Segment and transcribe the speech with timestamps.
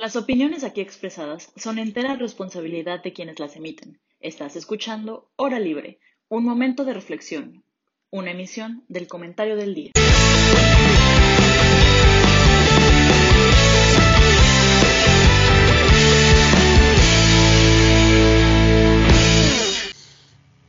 [0.00, 3.98] Las opiniones aquí expresadas son entera responsabilidad de quienes las emiten.
[4.20, 7.64] Estás escuchando Hora Libre, un momento de reflexión,
[8.08, 9.90] una emisión del comentario del día.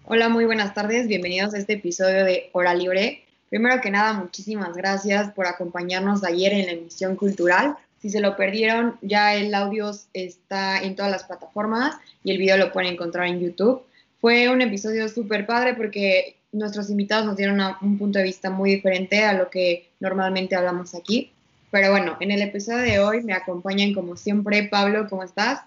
[0.05, 3.25] Hola, muy buenas tardes, bienvenidos a este episodio de Hora Libre.
[3.52, 7.77] Primero que nada, muchísimas gracias por acompañarnos ayer en la emisión cultural.
[8.00, 12.57] Si se lo perdieron, ya el audio está en todas las plataformas y el video
[12.57, 13.83] lo pueden encontrar en YouTube.
[14.21, 18.71] Fue un episodio súper padre porque nuestros invitados nos dieron un punto de vista muy
[18.71, 21.32] diferente a lo que normalmente hablamos aquí.
[21.71, 24.64] Pero bueno, en el episodio de hoy me acompañan como siempre.
[24.64, 25.61] Pablo, ¿cómo estás?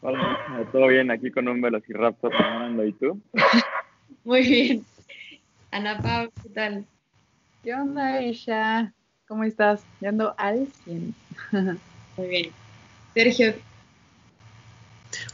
[0.00, 0.38] Hola,
[0.70, 3.20] todo bien aquí con un Velociraptor caminando y tú.
[4.24, 4.84] Muy bien.
[5.72, 6.84] Ana Pau, ¿qué tal?
[7.62, 8.92] ¿Qué onda, Isha?
[9.28, 9.80] ¿Cómo estás?
[10.06, 11.14] Ando al 100.
[12.16, 12.50] Muy bien.
[13.12, 13.54] Sergio.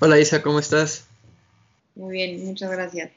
[0.00, 1.06] Hola Isa, ¿cómo estás?
[1.94, 3.10] Muy bien, muchas gracias.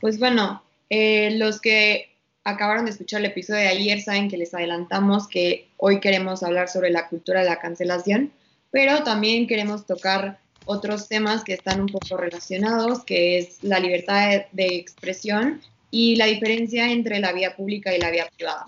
[0.00, 4.54] Pues bueno, eh, los que acabaron de escuchar el episodio de ayer saben que les
[4.54, 8.32] adelantamos que hoy queremos hablar sobre la cultura de la cancelación,
[8.70, 14.28] pero también queremos tocar otros temas que están un poco relacionados, que es la libertad
[14.28, 18.66] de, de expresión y la diferencia entre la vía pública y la vía privada.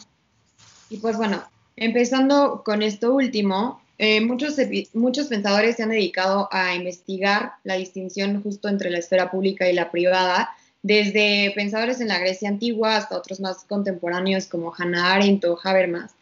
[0.92, 1.42] Y pues bueno,
[1.74, 4.56] empezando con esto último, eh, muchos,
[4.92, 9.72] muchos pensadores se han dedicado a investigar la distinción justo entre la esfera pública y
[9.72, 10.50] la privada,
[10.82, 16.12] desde pensadores en la Grecia antigua hasta otros más contemporáneos como Hannah Arendt o Habermas.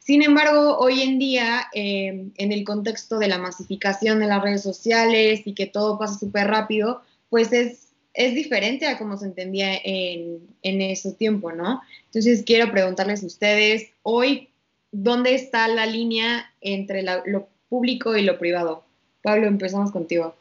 [0.00, 4.62] Sin embargo, hoy en día, eh, en el contexto de la masificación de las redes
[4.64, 7.85] sociales y que todo pasa súper rápido, pues es,
[8.16, 11.82] es diferente a como se entendía en, en ese tiempo, ¿no?
[12.06, 14.48] Entonces, quiero preguntarles a ustedes, hoy,
[14.90, 18.84] ¿dónde está la línea entre lo público y lo privado?
[19.22, 20.34] Pablo, empezamos contigo.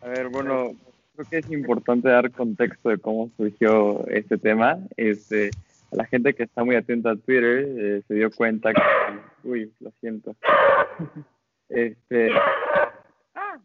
[0.00, 0.74] A ver, bueno,
[1.14, 4.78] creo que es importante dar contexto de cómo surgió este tema.
[4.96, 5.50] Este,
[5.92, 8.80] la gente que está muy atenta a Twitter eh, se dio cuenta que...
[9.44, 10.34] Uy, lo siento.
[11.68, 12.30] este,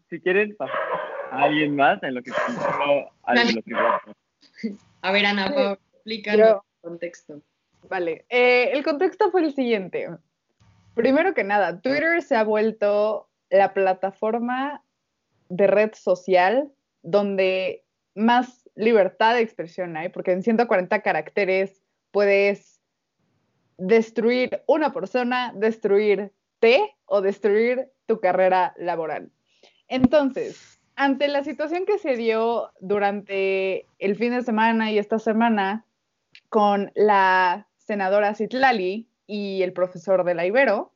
[0.08, 0.78] si quieren pasar
[1.42, 2.32] alguien más en lo que
[5.02, 5.46] A ver, Ana,
[5.92, 7.42] explícanos el contexto.
[7.88, 10.08] Vale, eh, el contexto fue el siguiente.
[10.94, 14.82] Primero que nada, Twitter se ha vuelto la plataforma
[15.48, 16.72] de red social
[17.02, 17.84] donde
[18.14, 22.80] más libertad de expresión hay, porque en 140 caracteres puedes
[23.76, 29.30] destruir una persona, destruirte o destruir tu carrera laboral.
[29.88, 35.84] Entonces, ante la situación que se dio durante el fin de semana y esta semana
[36.48, 40.92] con la senadora Citlali y el profesor de la Ibero,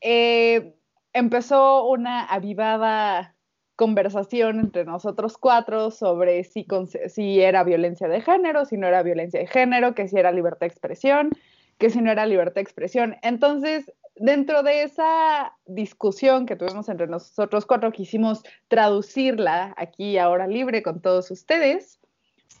[0.00, 0.74] eh,
[1.12, 3.34] empezó una avivada
[3.76, 6.66] conversación entre nosotros cuatro sobre si,
[7.08, 10.60] si era violencia de género, si no era violencia de género, que si era libertad
[10.60, 11.30] de expresión,
[11.78, 13.16] que si no era libertad de expresión.
[13.22, 13.90] Entonces,
[14.22, 21.02] dentro de esa discusión que tuvimos entre nosotros cuatro, quisimos traducirla aquí ahora libre con
[21.02, 21.98] todos ustedes,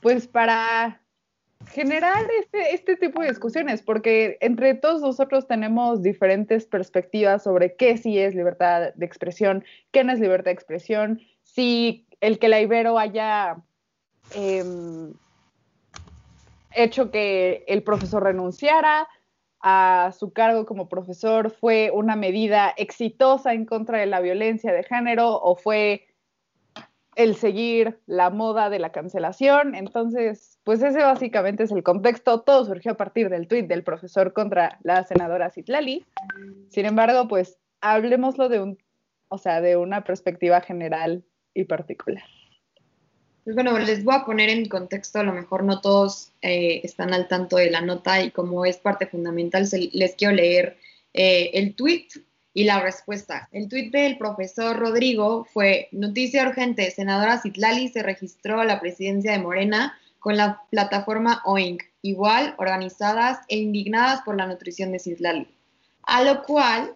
[0.00, 1.00] pues para
[1.70, 7.96] generar este, este tipo de discusiones, porque entre todos nosotros tenemos diferentes perspectivas sobre qué
[7.96, 12.60] sí es libertad de expresión, qué no es libertad de expresión, si el que la
[12.60, 13.62] Ibero haya
[14.34, 15.12] em,
[16.74, 19.06] hecho que el profesor renunciara
[19.62, 24.82] a su cargo como profesor fue una medida exitosa en contra de la violencia de
[24.82, 26.08] género o fue
[27.14, 29.74] el seguir la moda de la cancelación.
[29.74, 32.40] Entonces, pues ese básicamente es el contexto.
[32.40, 36.04] Todo surgió a partir del tuit del profesor contra la senadora Citlali.
[36.70, 38.78] Sin embargo, pues hablemoslo de un,
[39.28, 41.24] o sea, de una perspectiva general
[41.54, 42.24] y particular.
[43.44, 47.12] Pues bueno, les voy a poner en contexto, a lo mejor no todos eh, están
[47.12, 50.76] al tanto de la nota y como es parte fundamental, les quiero leer
[51.12, 52.12] eh, el tuit
[52.54, 53.48] y la respuesta.
[53.50, 59.32] El tuit del profesor Rodrigo fue, noticia urgente, senadora Citlali se registró a la presidencia
[59.32, 65.48] de Morena con la plataforma OINC, igual organizadas e indignadas por la nutrición de Citlali.
[66.04, 66.94] A lo cual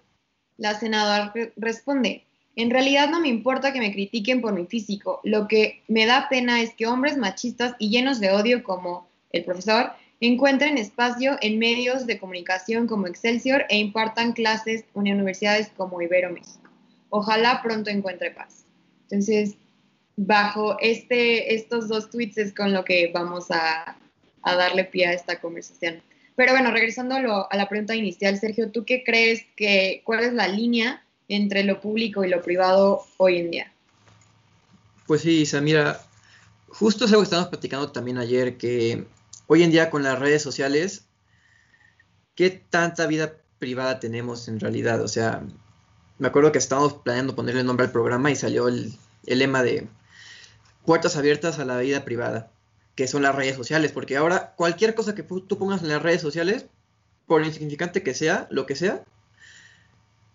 [0.58, 2.25] la senadora responde,
[2.56, 6.28] en realidad no me importa que me critiquen por mi físico, lo que me da
[6.28, 11.58] pena es que hombres machistas y llenos de odio como el profesor encuentren espacio en
[11.58, 16.70] medios de comunicación como Excelsior e impartan clases en universidades como Ibero México.
[17.10, 18.64] Ojalá pronto encuentre paz.
[19.02, 19.56] Entonces,
[20.16, 23.96] bajo este, estos dos tweets es con lo que vamos a,
[24.42, 26.02] a darle pie a esta conversación.
[26.34, 30.24] pero bueno, regresando a, lo- a la pregunta inicial, Sergio, ¿tú qué crees que, cuál
[30.24, 33.72] es la línea entre lo público y lo privado hoy en día?
[35.06, 36.00] Pues sí, Isa, mira,
[36.68, 39.06] justo es algo que estábamos platicando también ayer, que
[39.46, 41.04] hoy en día con las redes sociales,
[42.34, 45.00] ¿qué tanta vida privada tenemos en realidad?
[45.02, 45.42] O sea,
[46.18, 48.94] me acuerdo que estábamos planeando ponerle nombre al programa y salió el,
[49.26, 49.86] el lema de
[50.84, 52.50] puertas abiertas a la vida privada,
[52.94, 56.20] que son las redes sociales, porque ahora cualquier cosa que tú pongas en las redes
[56.20, 56.66] sociales,
[57.26, 59.04] por insignificante que sea, lo que sea,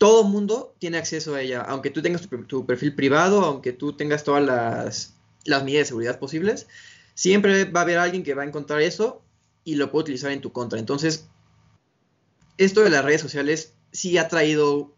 [0.01, 3.71] todo mundo tiene acceso a ella, aunque tú tengas tu, per- tu perfil privado, aunque
[3.71, 5.13] tú tengas todas las,
[5.45, 6.65] las medidas de seguridad posibles,
[7.13, 9.21] siempre va a haber alguien que va a encontrar eso
[9.63, 10.79] y lo puede utilizar en tu contra.
[10.79, 11.27] Entonces,
[12.57, 14.91] esto de las redes sociales sí ha traído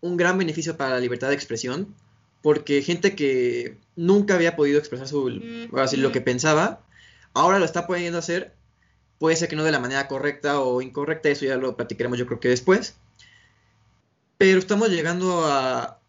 [0.00, 1.94] un gran beneficio para la libertad de expresión,
[2.42, 6.84] porque gente que nunca había podido expresar su, ahora sí, lo que pensaba,
[7.34, 8.56] ahora lo está pudiendo hacer,
[9.20, 12.26] puede ser que no de la manera correcta o incorrecta, eso ya lo platicaremos yo
[12.26, 12.96] creo que después,
[14.40, 16.00] pero estamos llegando a,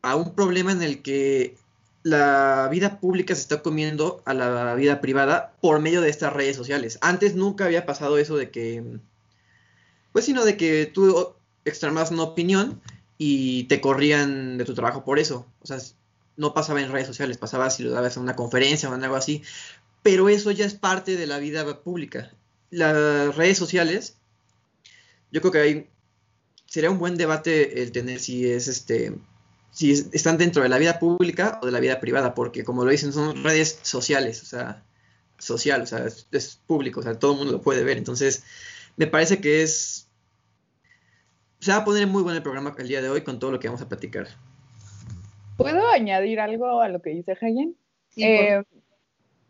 [0.00, 1.58] a un problema en el que
[2.02, 6.56] la vida pública se está comiendo a la vida privada por medio de estas redes
[6.56, 6.96] sociales.
[7.02, 8.82] Antes nunca había pasado eso de que,
[10.12, 11.34] pues sino de que tú
[11.66, 12.80] externabas una opinión
[13.18, 15.46] y te corrían de tu trabajo por eso.
[15.60, 15.76] O sea,
[16.38, 19.16] no pasaba en redes sociales, pasaba si lo dabas en una conferencia o en algo
[19.16, 19.42] así.
[20.02, 22.32] Pero eso ya es parte de la vida pública.
[22.70, 24.16] Las redes sociales,
[25.30, 25.90] yo creo que hay,
[26.66, 29.14] sería un buen debate el tener si es este,
[29.70, 32.84] si es- están dentro de la vida pública o de la vida privada, porque como
[32.84, 34.82] lo dicen, son redes sociales, o sea,
[35.38, 37.98] social, o sea, es, es público, o sea, todo el mundo lo puede ver.
[37.98, 38.44] Entonces,
[38.96, 40.08] me parece que es,
[41.60, 43.58] se va a poner muy bueno el programa el día de hoy con todo lo
[43.60, 44.28] que vamos a platicar.
[45.56, 47.76] ¿Puedo añadir algo a lo que dice Hayen?
[48.10, 48.62] Sí, Eh,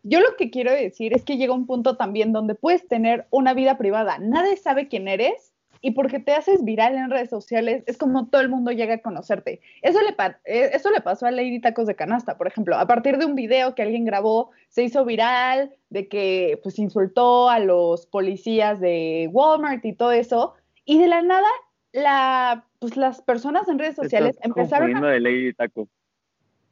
[0.03, 3.53] yo lo que quiero decir es que llega un punto también donde puedes tener una
[3.55, 4.19] vida privada.
[4.19, 5.44] Nadie sabe quién eres
[5.85, 9.01] y porque te haces viral en redes sociales es como todo el mundo llega a
[9.03, 9.61] conocerte.
[9.83, 12.75] Eso le, pa- eh, eso le pasó a Lady Tacos de Canasta, por ejemplo.
[12.75, 17.51] A partir de un video que alguien grabó, se hizo viral de que pues insultó
[17.51, 20.55] a los policías de Walmart y todo eso.
[20.85, 21.49] Y de la nada,
[21.91, 25.11] la, pues, las personas en redes sociales Estás empezaron a...
[25.11, 25.87] de Lady Taco.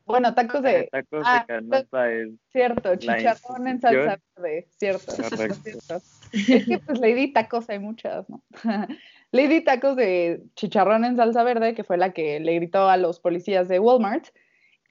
[0.07, 0.89] Bueno, tacos de...
[0.91, 5.13] Tacos ah, de canasta es Cierto, chicharrón en salsa verde, cierto.
[5.29, 5.55] Correcto.
[5.63, 6.01] cierto.
[6.33, 8.43] Es que pues Lady Tacos hay muchas, ¿no?
[9.31, 13.19] Lady Tacos de chicharrón en salsa verde, que fue la que le gritó a los
[13.19, 14.27] policías de Walmart.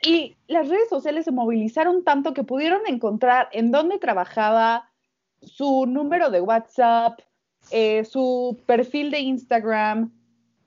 [0.04, 4.88] Y las redes sociales se movilizaron tanto que pudieron encontrar en dónde trabajaba,
[5.42, 7.20] su número de WhatsApp,
[7.70, 10.12] eh, su perfil de Instagram,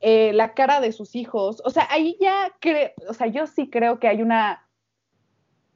[0.02, 1.62] eh, la cara de sus hijos.
[1.66, 4.65] O sea, ahí ya creo, o sea, yo sí creo que hay una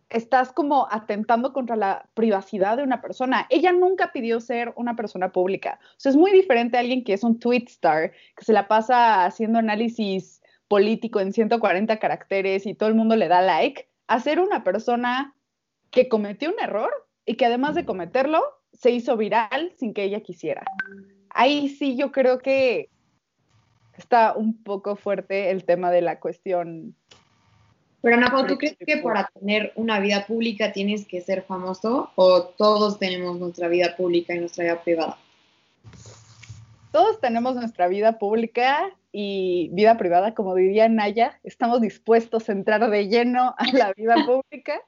[0.10, 3.46] estás como atentando contra la privacidad de una persona.
[3.50, 5.80] Ella nunca pidió ser una persona pública.
[5.84, 8.68] O sea, es muy diferente a alguien que es un tweet star, que se la
[8.68, 14.20] pasa haciendo análisis político en 140 caracteres y todo el mundo le da like, a
[14.20, 15.36] ser una persona
[15.92, 16.92] que cometió un error
[17.26, 20.64] y que además de cometerlo, se hizo viral sin que ella quisiera.
[21.30, 22.90] Ahí sí yo creo que
[23.98, 26.96] está un poco fuerte el tema de la cuestión
[28.02, 32.12] Pero Ana Pau, ¿tú crees que para tener una vida pública tienes que ser famoso
[32.16, 35.18] o todos tenemos nuestra vida pública y nuestra vida privada?
[36.92, 42.90] todos tenemos nuestra vida pública y vida privada, como diría Naya, estamos dispuestos a entrar
[42.90, 44.82] de lleno a la vida pública.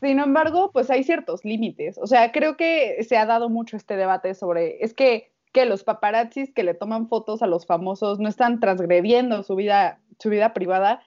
[0.00, 1.98] Sin embargo, pues hay ciertos límites.
[1.98, 5.84] O sea, creo que se ha dado mucho este debate sobre, es que, que los
[5.84, 10.52] paparazzis que le toman fotos a los famosos no están transgrediendo su vida, su vida
[10.52, 11.02] privada.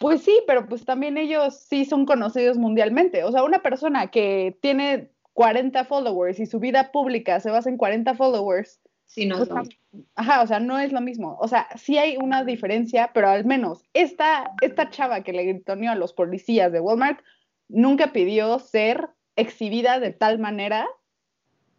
[0.00, 3.24] Pues sí, pero pues también ellos sí son conocidos mundialmente.
[3.24, 7.76] O sea, una persona que tiene 40 followers y su vida pública se basa en
[7.76, 9.68] 40 followers, Sí, no, pues.
[10.16, 11.36] Ajá, o sea, no es lo mismo.
[11.40, 15.92] O sea, sí hay una diferencia, pero al menos esta, esta chava que le gritoneó
[15.92, 17.20] a los policías de Walmart
[17.68, 20.88] nunca pidió ser exhibida de tal manera.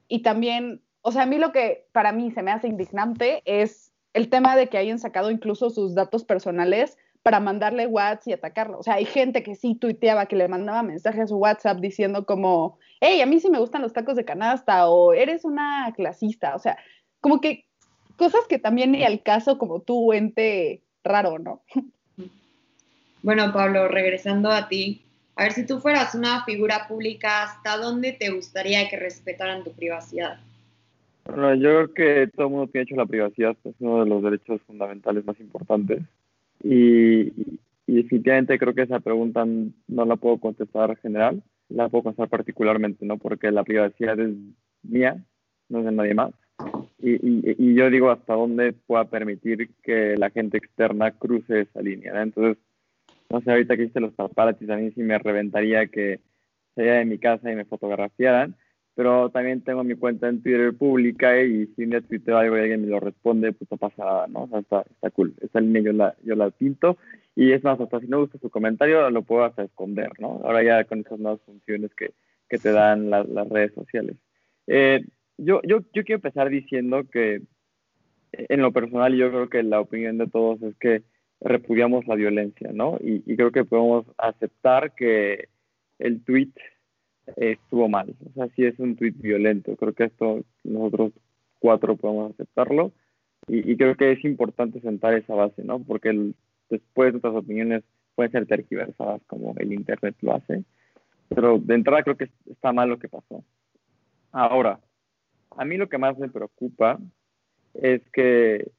[0.08, 3.92] Y también, o sea, a mí lo que para mí se me hace indignante es
[4.14, 8.78] el tema de que hayan sacado incluso sus datos personales para mandarle WhatsApp y atacarlo.
[8.78, 12.24] O sea, hay gente que sí tuiteaba, que le mandaba mensajes a su WhatsApp diciendo
[12.24, 16.54] como, hey, a mí sí me gustan los tacos de canasta o eres una clasista.
[16.54, 16.78] O sea,
[17.22, 17.66] como que
[18.16, 21.64] cosas que también ni al caso como tú, ente raro, ¿no?
[23.24, 25.02] Bueno, Pablo, regresando a ti,
[25.36, 29.72] a ver si tú fueras una figura pública, ¿hasta dónde te gustaría que respetaran tu
[29.72, 30.38] privacidad?
[31.26, 34.22] Bueno, yo creo que todo el mundo tiene hecho la privacidad, es uno de los
[34.22, 36.04] derechos fundamentales más importantes.
[36.64, 42.04] Y, y- y definitivamente creo que esa pregunta no la puedo contestar general, la puedo
[42.06, 43.18] contestar particularmente, ¿no?
[43.18, 44.36] Porque la privacidad es
[44.84, 45.24] mía,
[45.70, 46.32] no es de nadie más.
[47.00, 52.22] y, yo digo hasta dónde pueda permitir que la gente externa cruce esa línea.
[52.24, 52.58] Entonces,
[53.30, 56.20] no sé, ahorita que hice los paparazzis, a mí sí me reventaría que
[56.76, 58.56] saliera de mi casa y me fotografiaran,
[58.96, 62.82] pero también tengo mi cuenta en Twitter pública y si me tuiteo algo y alguien
[62.82, 64.44] me lo responde, pues no pasa nada, ¿no?
[64.44, 65.36] O sea, está, está cool.
[65.42, 66.98] Esa línea yo la, yo la pinto
[67.36, 70.42] y es más, hasta si no gusta su comentario, lo puedo hasta esconder, ¿no?
[70.46, 72.14] Ahora ya con esas nuevas funciones que,
[72.48, 74.16] que te dan las redes sociales.
[74.68, 75.04] Eh,
[75.38, 77.42] yo, yo, yo quiero empezar diciendo que
[78.32, 81.04] en lo personal yo creo que la opinión de todos es que
[81.42, 82.98] repudiamos la violencia, ¿no?
[83.02, 85.50] Y, y creo que podemos aceptar que
[86.00, 86.52] el tweet
[87.36, 88.14] estuvo mal.
[88.30, 89.76] O sea, sí es un tweet violento.
[89.76, 91.14] Creo que esto nosotros
[91.60, 92.92] cuatro podemos aceptarlo.
[93.48, 95.80] Y, y creo que es importante sentar esa base, ¿no?
[95.80, 96.36] Porque el,
[96.70, 97.84] después nuestras opiniones
[98.16, 100.64] pueden ser tergiversadas como el Internet lo hace.
[101.30, 103.44] Pero de entrada creo que está mal lo que pasó.
[104.32, 104.80] Ahora,
[105.58, 107.00] a mí lo que más me preocupa
[107.74, 108.72] es que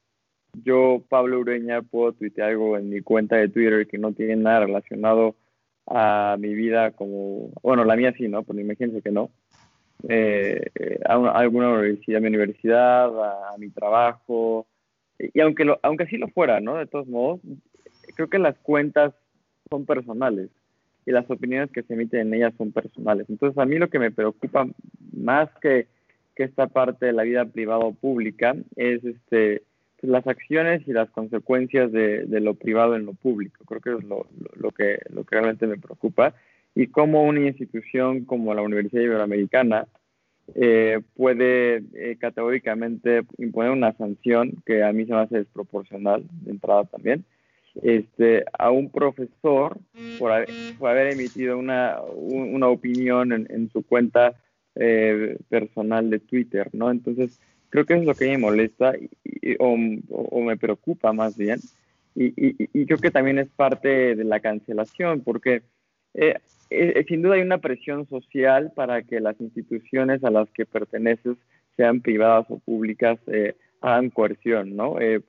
[0.65, 4.61] yo, Pablo Ureña, puedo tuitear algo en mi cuenta de Twitter que no tiene nada
[4.61, 5.35] relacionado
[5.87, 8.43] a mi vida como, bueno, la mía sí, ¿no?
[8.43, 9.31] Pero imagínense que no.
[10.09, 10.71] Eh,
[11.05, 14.67] a, alguna universidad, a mi universidad, a, mi trabajo,
[15.19, 16.77] y aunque, lo, aunque sí lo fuera, ¿no?
[16.77, 17.41] De todos modos,
[18.15, 19.15] creo que las cuentas
[19.71, 20.51] son personales
[21.07, 23.27] y las opiniones que se emiten en ellas son personales.
[23.31, 24.67] Entonces, a mí lo que me preocupa
[25.13, 25.87] más que,
[26.35, 29.63] que esta parte de la vida privada o pública es este
[30.07, 33.65] las acciones y las consecuencias de, de, lo privado en lo público.
[33.65, 36.35] Creo que es lo, lo, que, lo que realmente me preocupa.
[36.75, 39.87] Y cómo una institución como la Universidad Iberoamericana
[40.55, 46.51] eh, puede eh, categóricamente imponer una sanción que a mí se me hace desproporcional de
[46.51, 47.25] entrada también
[47.83, 49.79] este, a un profesor
[50.19, 50.49] por haber,
[50.79, 54.35] por haber emitido una, una opinión en, en, su cuenta
[54.75, 56.91] eh, personal de Twitter, ¿no?
[56.91, 58.95] Entonces, creo que eso es lo que me molesta
[59.59, 61.61] o, me preocupa más bien.
[62.15, 65.63] Y, y, creo que también es parte de la cancelación, porque
[66.15, 66.37] eh,
[66.71, 71.37] eh, sin duda hay una presión social para que las instituciones a las que perteneces,
[71.77, 74.99] sean privadas o públicas, eh, hagan coerción, ¿no?
[74.99, 75.21] Eh,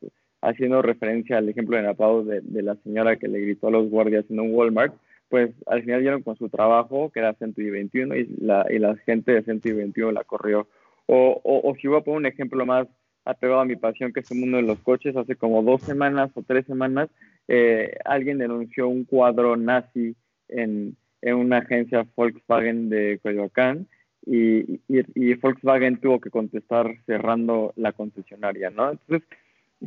[0.42, 3.90] haciendo referencia al ejemplo de Napao de, de, la señora que le gritó a los
[3.90, 4.96] guardias en un Walmart,
[5.30, 8.80] pues al final dieron con su trabajo, que era Centro y 21, y la, y
[8.80, 10.68] la gente de Centro y 21 la corrió.
[11.08, 12.88] O, o, o si voy a poner un ejemplo más
[13.28, 16.32] apegado a mi pasión, que es el mundo de los coches, hace como dos semanas
[16.36, 17.10] o tres semanas,
[17.48, 20.16] eh, alguien denunció un cuadro nazi
[20.48, 23.88] en, en una agencia Volkswagen de Coyoacán,
[24.26, 28.92] y, y, Volkswagen tuvo que contestar cerrando la concesionaria, ¿no?
[28.92, 29.28] Entonces,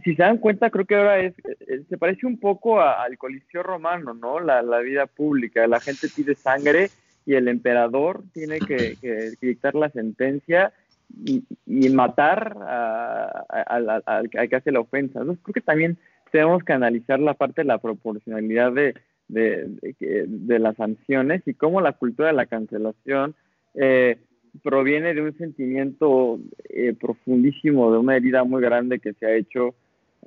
[0.02, 1.34] si se dan cuenta, creo que ahora es,
[1.66, 4.40] eh, se parece un poco a, al Coliseo romano, ¿no?
[4.40, 6.88] La, la, vida pública, la gente pide sangre
[7.26, 8.96] y el emperador tiene que
[9.42, 10.72] dictar la sentencia
[11.24, 12.56] y, matar
[13.48, 15.20] al que hace la ofensa.
[15.20, 15.98] Entonces, creo que también
[16.30, 18.94] tenemos que analizar la parte de la proporcionalidad de,
[19.28, 23.34] de, de, de las sanciones y cómo la cultura de la cancelación
[23.74, 24.18] eh,
[24.62, 29.74] proviene de un sentimiento eh, profundísimo, de una herida muy grande que se ha hecho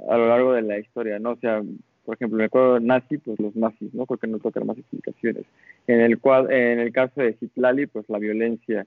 [0.09, 1.31] a lo largo de la historia, ¿no?
[1.31, 1.61] O sea,
[2.05, 4.05] por ejemplo, me acuerdo de nazi, pues los nazis, ¿no?
[4.05, 5.45] Porque no tocan más explicaciones.
[5.87, 8.85] En el, cual, en el caso de Citlali, pues la violencia,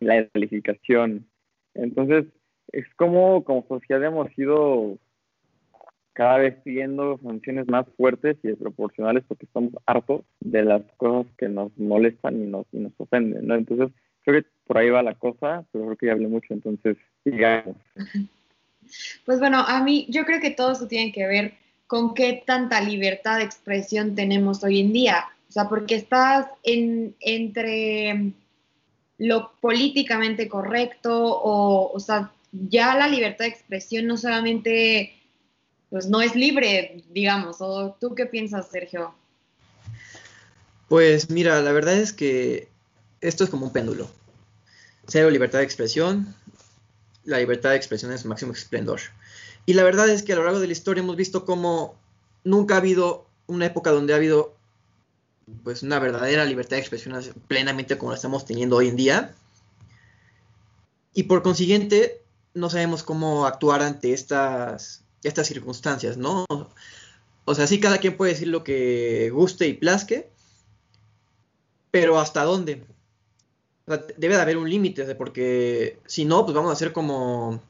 [0.00, 1.26] la descalificación.
[1.74, 2.26] Entonces,
[2.72, 4.98] es como, como sociedad hemos ido
[6.12, 11.48] cada vez pidiendo sanciones más fuertes y desproporcionales porque estamos hartos de las cosas que
[11.48, 13.54] nos molestan y nos, y nos ofenden, ¿no?
[13.54, 13.90] Entonces,
[14.24, 17.76] creo que por ahí va la cosa, pero creo que ya hablé mucho, entonces, sigamos.
[19.26, 21.52] Pues bueno, a mí yo creo que todo eso tiene que ver
[21.86, 25.26] con qué tanta libertad de expresión tenemos hoy en día.
[25.48, 28.32] O sea, porque estás en, entre
[29.18, 35.14] lo políticamente correcto o, o sea, ya la libertad de expresión no solamente
[35.90, 37.56] pues no es libre, digamos.
[37.60, 39.14] ¿O tú qué piensas, Sergio?
[40.88, 42.68] Pues mira, la verdad es que
[43.20, 44.10] esto es como un péndulo.
[45.06, 46.34] Cero libertad de expresión,
[47.24, 49.00] la libertad de expresión es su máximo esplendor.
[49.66, 51.94] Y la verdad es que a lo largo de la historia hemos visto cómo
[52.44, 54.54] nunca ha habido una época donde ha habido
[55.64, 59.34] pues una verdadera libertad de expresión plenamente como la estamos teniendo hoy en día.
[61.14, 62.22] Y por consiguiente,
[62.54, 66.46] no sabemos cómo actuar ante estas estas circunstancias, ¿no?
[67.44, 70.30] O sea, sí, cada quien puede decir lo que guste y plazque,
[71.90, 72.84] pero ¿hasta dónde?
[73.86, 77.62] O sea, debe de haber un límite, porque si no, pues vamos a hacer como...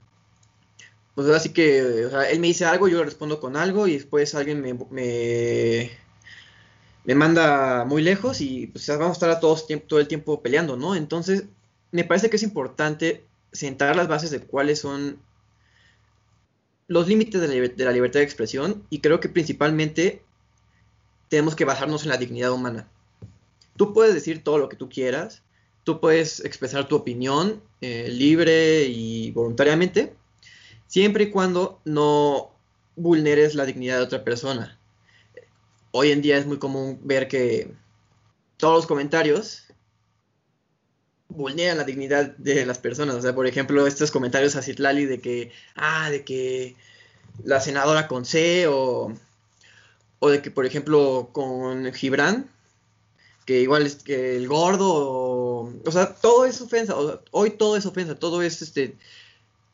[1.15, 3.95] Pues así que, o sea, él me dice algo, yo le respondo con algo y
[3.95, 5.91] después alguien me,
[7.09, 10.77] me manda muy lejos y pues vamos a estar a todos, todo el tiempo peleando,
[10.77, 10.95] ¿no?
[10.95, 11.45] Entonces,
[11.91, 15.19] me parece que es importante sentar las bases de cuáles son
[16.87, 17.49] los límites de
[17.83, 20.23] la, libertad de expresión y creo que principalmente
[21.31, 22.91] tenemos que basarnos en la dignidad humana.
[23.79, 25.43] Tú puedes decir todo lo que tú quieras,
[25.85, 30.15] tú puedes expresar tu opinión eh, libre y voluntariamente,
[30.87, 32.51] siempre y cuando no
[32.97, 34.78] vulneres la dignidad de otra persona.
[35.91, 37.73] Hoy en día es muy común ver que
[38.57, 39.65] todos los comentarios
[41.29, 43.17] vulneran la dignidad de las personas.
[43.17, 46.77] O sea, por ejemplo, estos comentarios a Citlali de que, ah, de que
[47.45, 49.15] la senadora con C o,
[50.19, 52.51] o de que, por ejemplo, con Gibran,
[53.47, 56.95] que igual es que el gordo, o, sea, todo es ofensa.
[57.31, 58.97] hoy todo es ofensa, todo es este.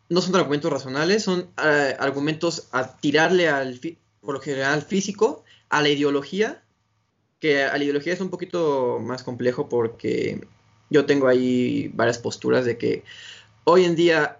[0.09, 3.81] No son argumentos racionales, son uh, argumentos a tirarle al,
[4.21, 5.45] por lo general, físico,
[5.75, 6.63] a la ideología,
[7.41, 10.47] que a la ideología es un poquito más complejo porque
[10.89, 13.03] yo tengo ahí varias posturas de que
[13.65, 14.39] hoy en día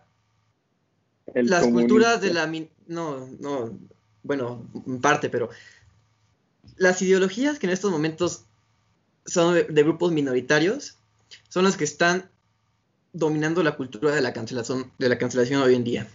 [1.35, 2.47] las culturas de la...
[2.87, 3.77] No, no,
[4.23, 5.51] bueno, en parte, pero
[6.77, 8.45] las ideologías que en estos momentos
[9.27, 10.99] son de, grupos minoritarios
[11.49, 12.27] son las que están
[13.13, 16.07] dominando la cultura de la cancelación, de la cancelación hoy en día.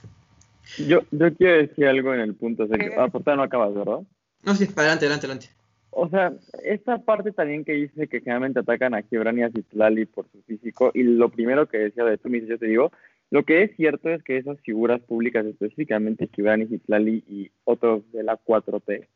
[0.78, 4.00] Yo, yo quiero decir algo en el punto, o sea, que, ah, no acabas, ¿verdad?
[4.44, 5.50] No, sí, adelante, adelante, adelante.
[5.92, 10.06] O sea, esta parte también que dice que generalmente atacan a Gibran y a Citlali
[10.06, 12.92] por su físico, y lo primero que decía de me yo te digo,
[13.32, 18.10] lo que es cierto es que esas figuras públicas, específicamente Gibran y Citlali y otros
[18.12, 19.08] de la 4T,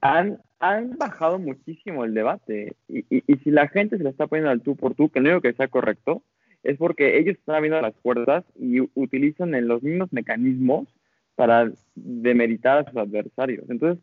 [0.00, 2.74] han, han bajado muchísimo el debate.
[2.88, 5.28] Y, y, si la gente se le está poniendo al tú por tú, que no
[5.28, 6.22] digo que sea correcto,
[6.62, 10.88] es porque ellos están abriendo las puertas y utilizan los mismos mecanismos
[11.36, 13.64] para demeritar a sus adversarios.
[13.68, 14.02] Entonces,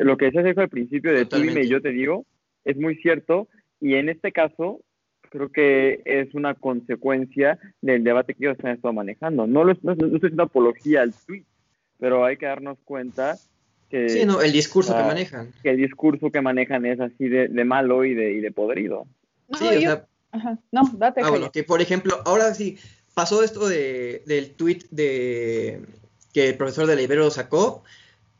[0.00, 2.24] lo que decías al principio de tú y yo te digo,
[2.64, 3.48] es muy cierto,
[3.80, 4.80] y en este caso
[5.30, 9.46] creo que es una consecuencia del debate que ellos han estado manejando.
[9.46, 11.44] No, lo, no, estoy haciendo apología al tweet,
[11.98, 13.36] pero hay que darnos cuenta
[13.90, 14.08] que...
[14.08, 15.52] Sí, no, el discurso que manejan.
[15.62, 19.06] Que el discurso que manejan es así de, malo y de, y de podrido.
[19.58, 20.06] sí, o sea...
[20.72, 21.20] No, date.
[21.22, 22.76] Ah, bueno, que por ejemplo, ahora sí,
[23.14, 25.80] pasó esto de, del tweet de
[26.32, 27.84] que el profesor de la Ibero sacó,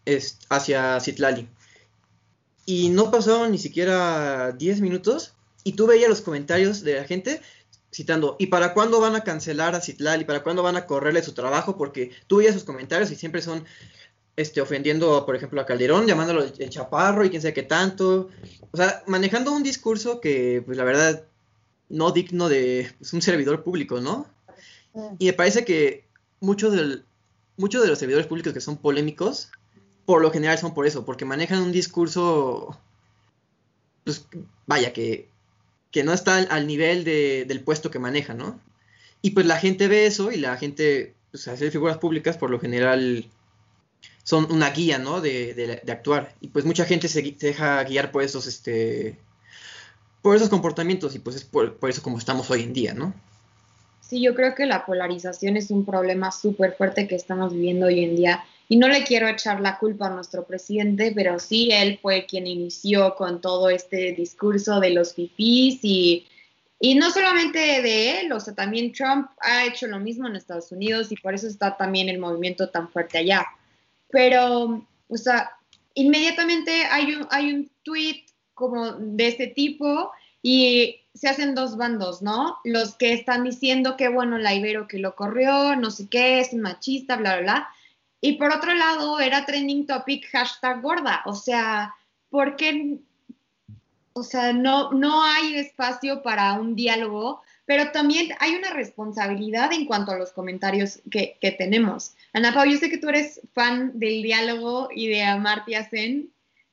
[0.05, 1.49] es hacia Citlali.
[2.67, 7.41] Y no pasaron ni siquiera 10 minutos y tú veías los comentarios de la gente
[7.93, 10.25] citando, ¿y para cuándo van a cancelar a Citlali?
[10.25, 11.77] ¿Para cuándo van a correrle su trabajo?
[11.77, 13.65] Porque tú veías sus comentarios y siempre son
[14.37, 18.31] este, ofendiendo, por ejemplo, a Calderón, llamándolo el chaparro y quién sabe qué tanto.
[18.73, 21.25] O sea, manejando un discurso que, pues la verdad,
[21.89, 24.27] no digno de pues, un servidor público, ¿no?
[25.19, 26.05] Y me parece que
[26.41, 27.05] muchos, del,
[27.57, 29.51] muchos de los servidores públicos que son polémicos
[30.05, 32.79] por lo general son por eso, porque manejan un discurso,
[34.05, 34.27] pues
[34.67, 35.29] vaya, que,
[35.91, 38.61] que no está al, nivel del puesto que manejan, ¿no?
[39.23, 42.61] Y pues la gente ve eso y la gente, pues hacer figuras públicas por lo
[42.61, 43.27] general
[44.23, 45.21] son una guía, ¿no?
[45.21, 46.35] De, de, actuar.
[46.41, 49.19] Y pues mucha gente se, deja guiar por esos, este,
[50.21, 53.15] por esos comportamientos y pues es por, por eso como estamos hoy en día, ¿no?
[54.01, 58.05] Sí, yo creo que la polarización es un problema súper fuerte que estamos viviendo hoy
[58.05, 61.99] en día y no le quiero echar la culpa a nuestro presidente, pero sí él
[62.01, 66.27] fue quien inició con todo este discurso de los fifís y,
[66.81, 70.73] y no solamente de él, o sea, también Trump ha hecho lo mismo en Estados
[70.73, 73.47] Unidos y por eso está también el movimiento tan fuerte allá.
[74.11, 75.51] Pero, o sea,
[75.95, 78.25] inmediatamente hay un, hay un tweet
[78.55, 82.57] como de este tipo y se hacen dos bandos, ¿no?
[82.65, 86.53] Los que están diciendo que, bueno, la Ibero que lo corrió, no sé qué, es
[86.53, 87.69] un machista, bla, bla, bla
[88.25, 91.21] y por otro lado, era trending topic hashtag gorda.
[91.27, 91.95] O sea,
[92.31, 92.97] porque,
[94.15, 99.85] o sea, no, no hay espacio para un diálogo, pero también hay una responsabilidad en
[99.85, 102.15] cuanto a los comentarios que, tenemos.
[102.33, 106.31] Ana Pau, yo sé que tú eres fan del diálogo y de Amartya Sen.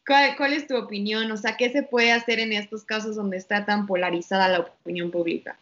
[0.07, 1.29] ¿Cuál, ¿Cuál es tu opinión?
[1.33, 5.11] O sea, ¿qué se puede hacer en estos casos donde está tan polarizada la opinión
[5.11, 5.57] pública?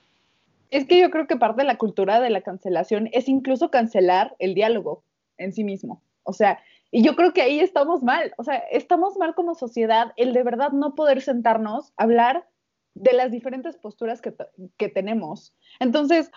[0.69, 4.35] Es que yo creo que parte de la cultura de la cancelación es incluso cancelar
[4.37, 5.01] el diálogo
[5.39, 6.03] en sí mismo.
[6.23, 6.59] O sea,
[6.91, 8.33] y yo creo que ahí estamos mal.
[8.37, 12.47] O sea, estamos mal como sociedad el de verdad no poder sentarnos a hablar
[12.93, 14.33] de las diferentes posturas que,
[14.77, 15.53] que tenemos.
[15.79, 16.31] Entonces,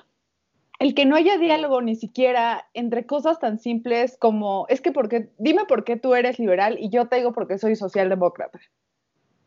[0.79, 5.31] el que no haya diálogo ni siquiera entre cosas tan simples como, es que porque,
[5.39, 8.59] dime por qué tú eres liberal y yo te digo porque soy socialdemócrata.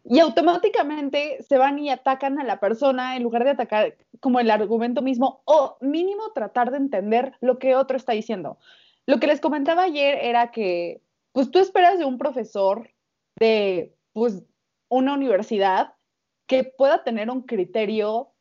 [0.08, 4.52] Y automáticamente se van y atacan a la persona en lugar de atacar como el
[4.52, 8.58] argumento mismo o mínimo tratar de entender lo que otro está diciendo.
[9.06, 12.90] Lo que les comentaba ayer era que, pues tú esperas de un profesor
[13.40, 14.44] de, pues,
[14.90, 15.94] una universidad
[16.48, 18.32] que pueda tener un criterio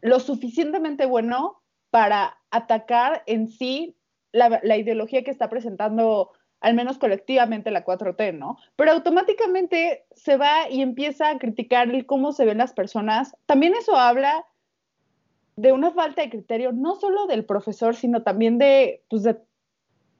[0.00, 3.96] lo suficientemente bueno para atacar en sí
[4.32, 8.58] la, ideología que está presentando al menos colectivamente la 4T, ¿no?
[8.76, 13.36] Pero automáticamente se va y empieza a criticar el cómo se ven las personas.
[13.46, 14.46] También eso habla
[15.56, 19.36] de una falta de criterio, no solo del profesor, sino también de, pues, de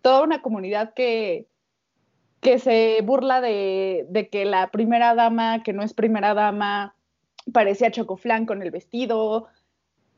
[0.07, 1.49] toda una comunidad que,
[2.41, 6.95] que se burla de, de, que la primera dama, que no es primera dama,
[7.53, 9.49] parecía chocoflán con el vestido.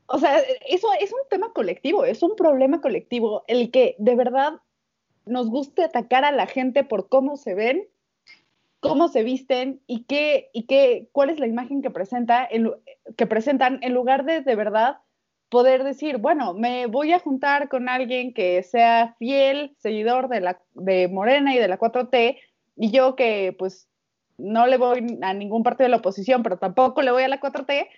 [0.05, 4.61] O sea, eso es un tema colectivo, es un problema colectivo, el que de verdad
[5.25, 7.89] nos guste atacar a la gente por cómo se ven,
[8.81, 12.71] cómo se visten y qué, y qué, cuál es la imagen que, presenta en,
[13.17, 14.99] que presentan en lugar de de verdad
[15.49, 20.61] poder decir, bueno, me voy a juntar con alguien que sea fiel, seguidor de, la,
[20.75, 22.39] de Morena y de la 4T,
[22.77, 23.89] y yo que pues
[24.37, 27.41] no le voy a ningún partido de la oposición, pero tampoco le voy a la
[27.41, 27.89] 4T,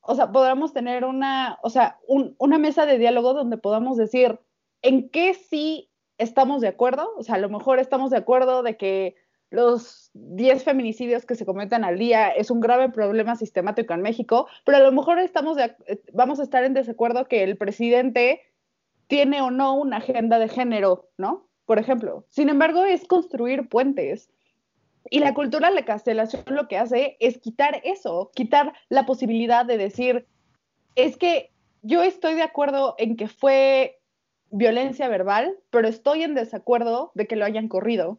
[0.00, 4.38] o sea, podamos tener una, o sea, un, una mesa de diálogo donde podamos decir
[4.82, 8.76] en qué sí estamos de acuerdo, o sea, a lo mejor estamos de acuerdo de
[8.76, 9.16] que
[9.50, 14.46] los 10 feminicidios que se cometen al día es un grave problema sistemático en México,
[14.64, 15.74] pero a lo mejor estamos de,
[16.12, 18.42] vamos a estar en desacuerdo que el presidente
[19.06, 21.48] tiene o no una agenda de género, ¿no?
[21.64, 22.26] Por ejemplo.
[22.28, 24.30] Sin embargo, es construir puentes.
[25.10, 29.64] Y la cultura de la cancelación lo que hace es quitar eso, quitar la posibilidad
[29.64, 30.26] de decir,
[30.94, 31.50] es que
[31.82, 34.00] yo estoy de acuerdo en que fue
[34.50, 38.18] violencia verbal, pero estoy en desacuerdo de que lo hayan corrido.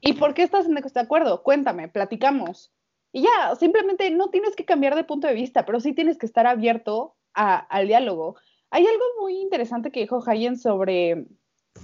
[0.00, 1.42] ¿Y por qué estás en desacuerdo?
[1.42, 2.72] Cuéntame, platicamos.
[3.12, 6.26] Y ya, simplemente no tienes que cambiar de punto de vista, pero sí tienes que
[6.26, 8.36] estar abierto a, al diálogo.
[8.70, 11.26] Hay algo muy interesante que dijo Hayen sobre,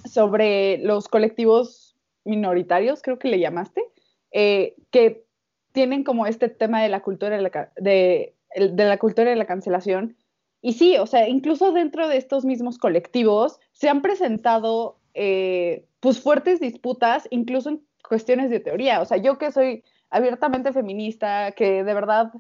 [0.05, 3.85] sobre los colectivos minoritarios, creo que le llamaste,
[4.31, 5.25] eh, que
[5.73, 9.47] tienen como este tema de la cultura de la, de, de la cultura de la
[9.47, 10.17] cancelación.
[10.63, 16.21] Y sí, o sea, incluso dentro de estos mismos colectivos se han presentado eh, pues
[16.21, 19.01] fuertes disputas, incluso en cuestiones de teoría.
[19.01, 22.33] O sea, yo que soy abiertamente feminista, que de verdad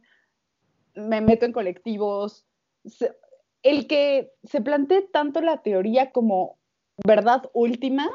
[0.94, 2.46] me meto en colectivos,
[3.62, 6.58] el que se plantee tanto la teoría como
[7.04, 8.08] verdad última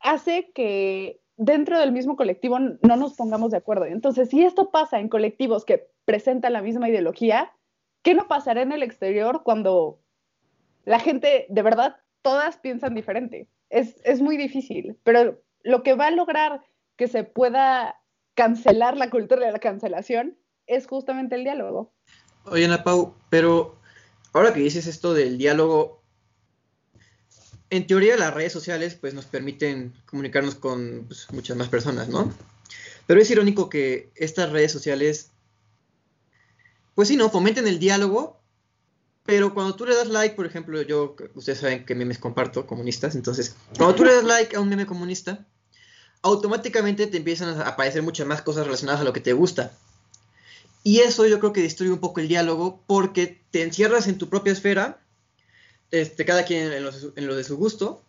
[0.00, 3.86] hace que dentro del mismo colectivo no nos pongamos de acuerdo.
[3.86, 7.52] Entonces, si esto pasa en colectivos que presentan la misma ideología,
[8.02, 10.00] ¿qué no pasará en el exterior cuando
[10.84, 13.48] la gente, de verdad, todas piensan diferente?
[13.70, 16.64] Es, es muy difícil, pero lo que va a lograr
[16.96, 18.00] que se pueda
[18.34, 21.92] cancelar la cultura de la cancelación es justamente el diálogo.
[22.44, 23.76] Oye, Ana Pau, pero
[24.32, 26.02] ahora que dices esto del diálogo,
[27.70, 32.32] en teoría las redes sociales pues nos permiten comunicarnos con pues, muchas más personas, ¿no?
[33.06, 35.30] Pero es irónico que estas redes sociales,
[36.94, 37.30] pues sí, ¿no?
[37.30, 38.40] Fomenten el diálogo,
[39.24, 43.14] pero cuando tú le das like, por ejemplo, yo, ustedes saben que memes comparto, comunistas,
[43.14, 45.46] entonces, cuando tú le das like a un meme comunista,
[46.24, 49.72] automáticamente te empiezan a aparecer muchas más cosas relacionadas a lo que te gusta.
[50.82, 54.30] Y eso yo creo que destruye un poco el diálogo porque te encierras en tu
[54.30, 54.98] propia esfera,
[55.90, 58.02] este, cada quien en lo, de su gusto,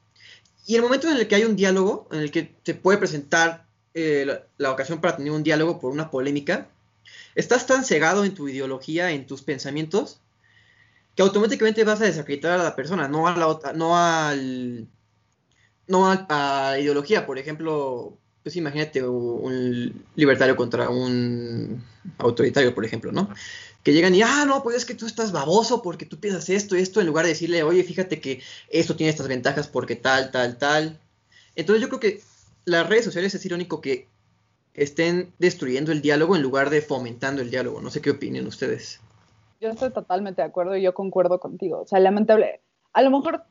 [0.66, 3.66] y el momento en el que hay un diálogo, en el que te puede presentar
[3.94, 4.26] eh,
[4.58, 6.70] la, ocasión para tener un diálogo por una polémica,
[7.36, 10.22] estás tan cegado en tu ideología, en tus pensamientos,
[11.16, 14.88] que automáticamente vas a desacreditar a la persona, no a la no al
[15.88, 21.84] no a, ideología, por ejemplo, pues imagínate un libertario contra un
[22.18, 23.30] autoritario, por ejemplo, ¿no?
[23.84, 26.76] Que llegan y, ah, no, pues es que tú estás baboso porque tú piensas esto,
[26.76, 30.58] esto, en lugar de decirle, oye, fíjate que esto tiene estas ventajas porque tal, tal,
[30.58, 31.00] tal.
[31.56, 32.22] Entonces yo creo que
[32.66, 34.08] las redes sociales es irónico que
[34.74, 37.82] estén destruyendo el diálogo en lugar de fomentando el diálogo.
[37.82, 39.00] No sé qué opinen ustedes.
[39.62, 41.82] Yo estoy totalmente de acuerdo y yo concuerdo contigo.
[41.82, 42.62] O sea, lamentable.
[42.92, 43.44] A lo mejor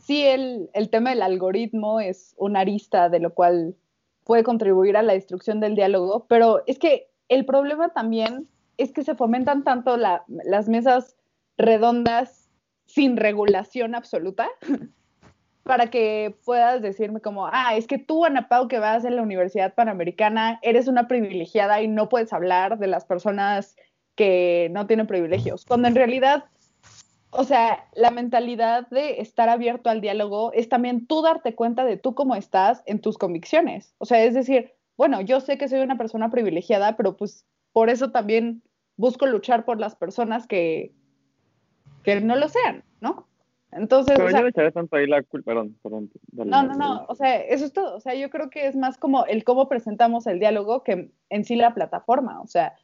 [0.00, 3.74] sí el, el, tema del algoritmo es una arista de lo cual
[4.24, 9.04] puede contribuir a la destrucción del diálogo, pero es que el problema también es que
[9.04, 11.16] se fomentan tanto la, las mesas
[11.56, 12.50] redondas
[12.86, 14.48] sin regulación absoluta
[15.62, 19.22] para que puedas decirme como, ah, es que tú, Ana Pau, que vas en la
[19.22, 23.76] Universidad Panamericana, eres una privilegiada y no puedes hablar de las personas
[24.14, 26.44] que no tienen privilegios, cuando en realidad
[27.36, 31.96] o sea, la mentalidad de estar abierto al diálogo es también tú darte cuenta de
[31.96, 33.94] tú cómo estás en tus convicciones.
[33.98, 37.90] O sea, es decir, bueno, yo sé que soy una persona privilegiada, pero pues por
[37.90, 38.62] eso también
[38.96, 40.92] busco luchar por las personas que,
[42.04, 43.26] que no lo sean, ¿no?
[43.72, 46.10] Entonces, pero o sea, yo le tanto ahí la culpa, perdón, perdón.
[46.28, 47.96] Dale, no, no, no, o sea, eso es todo.
[47.96, 51.44] O sea, yo creo que es más como el cómo presentamos el diálogo que en
[51.44, 52.40] sí la plataforma.
[52.40, 52.76] O sea,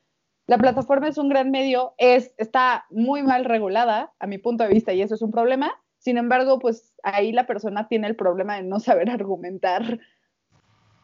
[0.46, 4.70] la plataforma es un gran medio, es, está muy mal regulada a mi punto de
[4.70, 5.72] vista y eso es un problema.
[5.98, 10.00] Sin embargo, pues ahí la persona tiene el problema de no saber argumentar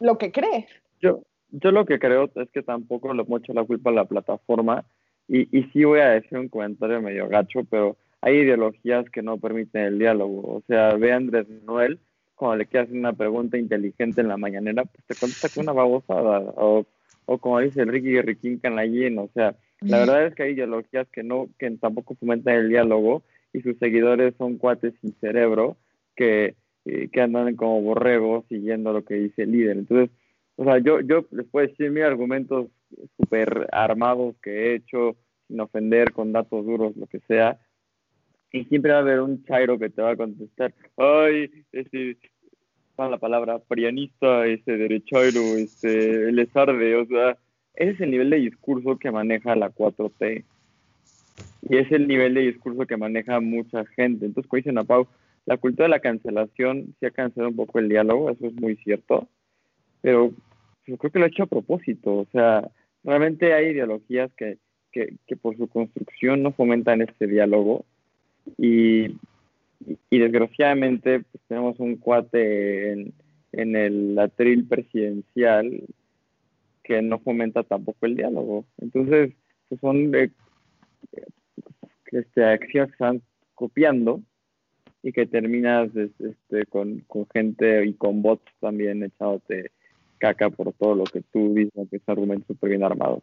[0.00, 0.66] lo que cree.
[1.00, 4.84] Yo, yo lo que creo es que tampoco le mucho la culpa a la plataforma
[5.28, 9.38] y, y sí voy a decir un comentario medio gacho, pero hay ideologías que no
[9.38, 10.56] permiten el diálogo.
[10.56, 12.00] O sea, ve a Andrés Manuel,
[12.34, 16.52] cuando le quieres una pregunta inteligente en la mañanera, pues te contesta con una babosada.
[16.56, 16.86] O,
[17.26, 21.22] o como dice Ricky Riquín Canallín, o sea, la verdad es que hay ideologías que
[21.22, 25.76] no, que tampoco fomentan el diálogo y sus seguidores son cuates sin cerebro
[26.14, 26.54] que,
[26.86, 29.76] eh, que andan como borregos siguiendo lo que dice el líder.
[29.76, 30.10] Entonces,
[30.56, 32.68] o sea, yo, yo les puedo decir mis argumentos
[33.16, 35.16] súper armados que he hecho,
[35.48, 37.58] sin ofender, con datos duros, lo que sea,
[38.52, 41.50] y siempre va a haber un chairo que te va a contestar, ay,
[42.96, 47.36] ese, la palabra, prianista, ese derechairo, este, les arde, o sea,
[47.74, 50.44] ese es el nivel de discurso que maneja la 4T.
[51.68, 54.24] Y es el nivel de discurso que maneja mucha gente.
[54.24, 55.06] Entonces, como dicen a Pau,
[55.44, 58.76] la cultura de la cancelación sí ha cancelado un poco el diálogo, eso es muy
[58.76, 59.28] cierto,
[60.00, 60.32] pero
[60.86, 62.14] yo creo que lo ha hecho a propósito.
[62.14, 62.68] O sea,
[63.04, 64.58] realmente hay ideologías que,
[64.90, 67.84] que, que por su construcción no fomentan este diálogo
[68.56, 69.16] y,
[70.10, 73.12] y desgraciadamente pues, tenemos un cuate en,
[73.52, 75.82] el atril presidencial
[76.82, 78.66] que no fomenta tampoco el diálogo.
[78.78, 79.32] Entonces,
[79.68, 80.14] pues son
[82.12, 83.22] este, acciones que están
[83.54, 84.20] copiando
[85.02, 89.70] y que terminas este, con, con, gente y con bots también echándote
[90.18, 93.22] caca por todo lo que tú dices, que es argumento súper bien armado.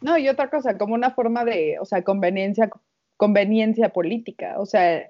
[0.00, 2.70] No, y otra cosa, como una forma de, o sea, conveniencia,
[3.16, 4.56] conveniencia política.
[4.58, 5.06] O sea,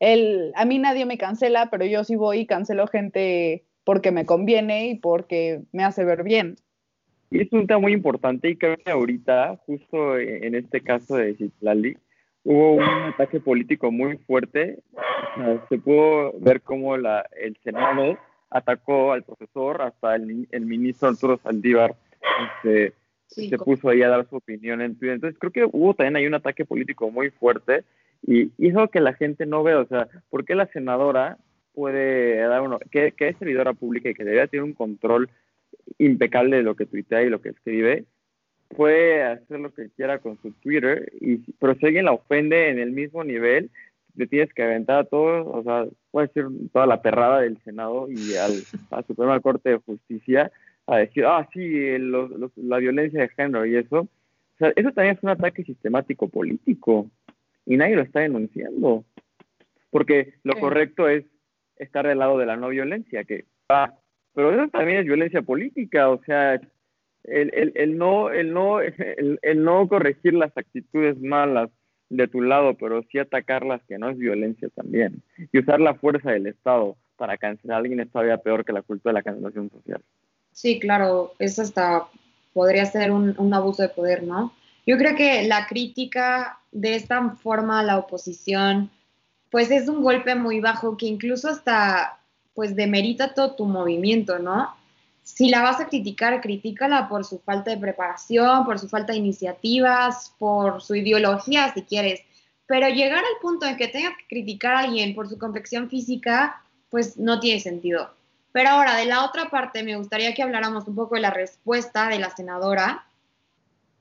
[0.00, 4.26] el, a mí nadie me cancela, pero yo sí voy y cancelo gente porque me
[4.26, 6.56] conviene y porque me hace ver bien.
[7.30, 11.34] Y es un tema muy importante y creo que ahorita, justo en este caso de
[11.34, 11.96] Citlali,
[12.44, 14.78] hubo un ataque político muy fuerte.
[15.68, 18.18] se pudo ver cómo la, el Senado
[18.50, 21.96] atacó al profesor, hasta el, el ministro Arturo Saldívar
[22.58, 22.92] este,
[23.26, 25.14] se puso ahí a dar su opinión en Twitter.
[25.14, 27.84] Entonces creo que hubo también ahí un ataque político muy fuerte
[28.26, 31.38] y hizo que la gente no vea, o sea, ¿por qué la senadora
[31.74, 35.28] puede dar uno, que, que es servidora pública y que debería tener un control
[35.98, 38.04] impecable de lo que tuitea y lo que escribe,
[38.68, 42.78] puede hacer lo que quiera con su Twitter, y, pero si alguien la ofende en
[42.78, 43.70] el mismo nivel,
[44.16, 48.08] le tienes que aventar a todos, o sea, puede ser toda la perrada del Senado
[48.08, 48.52] y al,
[48.90, 50.50] a Suprema Corte de Justicia
[50.86, 51.98] a decir, ah, sí,
[52.56, 54.00] la violencia de género y eso.
[54.00, 57.10] O sea, eso también es un ataque sistemático político
[57.66, 59.04] y nadie lo está denunciando.
[59.90, 61.24] Porque lo correcto es
[61.76, 63.94] estar del lado de la no violencia, que ah,
[64.34, 66.54] pero eso también es violencia política, o sea,
[67.24, 71.70] el, el, el no, el, no, el, el, no corregir las actitudes malas
[72.10, 75.22] de tu lado, pero sí atacarlas, que no es violencia también.
[75.52, 78.82] Y usar la fuerza del Estado para cancelar a alguien es todavía peor que la
[78.82, 80.02] cultura de la cancelación social.
[80.52, 82.06] Sí, claro, eso hasta
[82.52, 84.52] podría ser un, un abuso de poder, ¿no?
[84.86, 88.90] Yo creo que la crítica de esta forma a la oposición,
[89.50, 92.18] pues es un golpe muy bajo que incluso hasta
[92.54, 94.74] pues demerita todo tu movimiento, ¿no?
[95.22, 99.18] Si la vas a criticar, critícala por su falta de preparación, por su falta de
[99.18, 102.20] iniciativas, por su ideología, si quieres.
[102.66, 106.62] Pero llegar al punto en que tengas que criticar a alguien por su complexión física,
[106.90, 108.14] pues no tiene sentido.
[108.52, 112.08] Pero ahora, de la otra parte, me gustaría que habláramos un poco de la respuesta
[112.08, 113.04] de la senadora,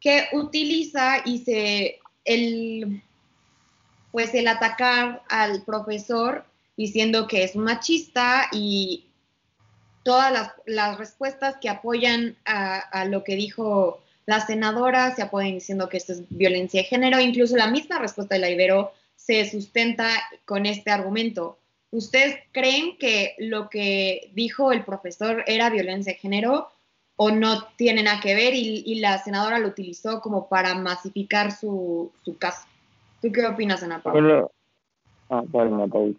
[0.03, 3.01] que utiliza y se el
[4.11, 6.45] pues el atacar al profesor
[6.77, 9.05] diciendo que es machista y
[10.03, 15.53] todas las, las respuestas que apoyan a, a, lo que dijo la senadora se apoyan
[15.53, 19.49] diciendo que esto es violencia de género, incluso la misma respuesta de la Ibero se
[19.49, 20.09] sustenta
[20.45, 21.57] con este argumento.
[21.91, 26.72] ¿Ustedes creen que lo que dijo el profesor era violencia de género
[27.15, 31.51] o no tiene nada que ver y, y la senadora lo utilizó como para masificar
[31.51, 32.67] su, su caso?
[33.21, 34.21] ¿Tú qué opinas, Ana Paula?
[34.21, 34.51] Bueno,
[35.29, 36.15] ah, bueno, Ana Paula.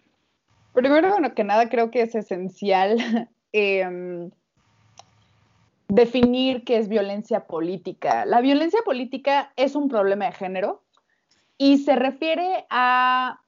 [0.72, 2.96] Primero bueno, que nada, creo que es esencial
[3.52, 4.28] eh,
[5.88, 8.26] definir qué es violencia política.
[8.26, 10.82] La violencia política es un problema de género
[11.58, 13.40] y se refiere a,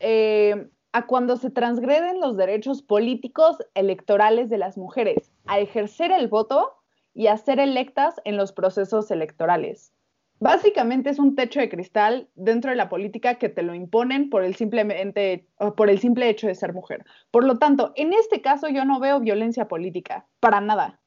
[0.00, 6.26] eh, a cuando se transgreden los derechos políticos electorales de las mujeres, a ejercer el
[6.26, 6.72] voto
[7.14, 9.92] y a ser electas en los procesos electorales.
[10.40, 14.42] Básicamente es un techo de cristal dentro de la política que te lo imponen por
[14.42, 17.04] el, simplemente, por el simple hecho de ser mujer.
[17.30, 20.98] Por lo tanto, en este caso yo no veo violencia política, para nada.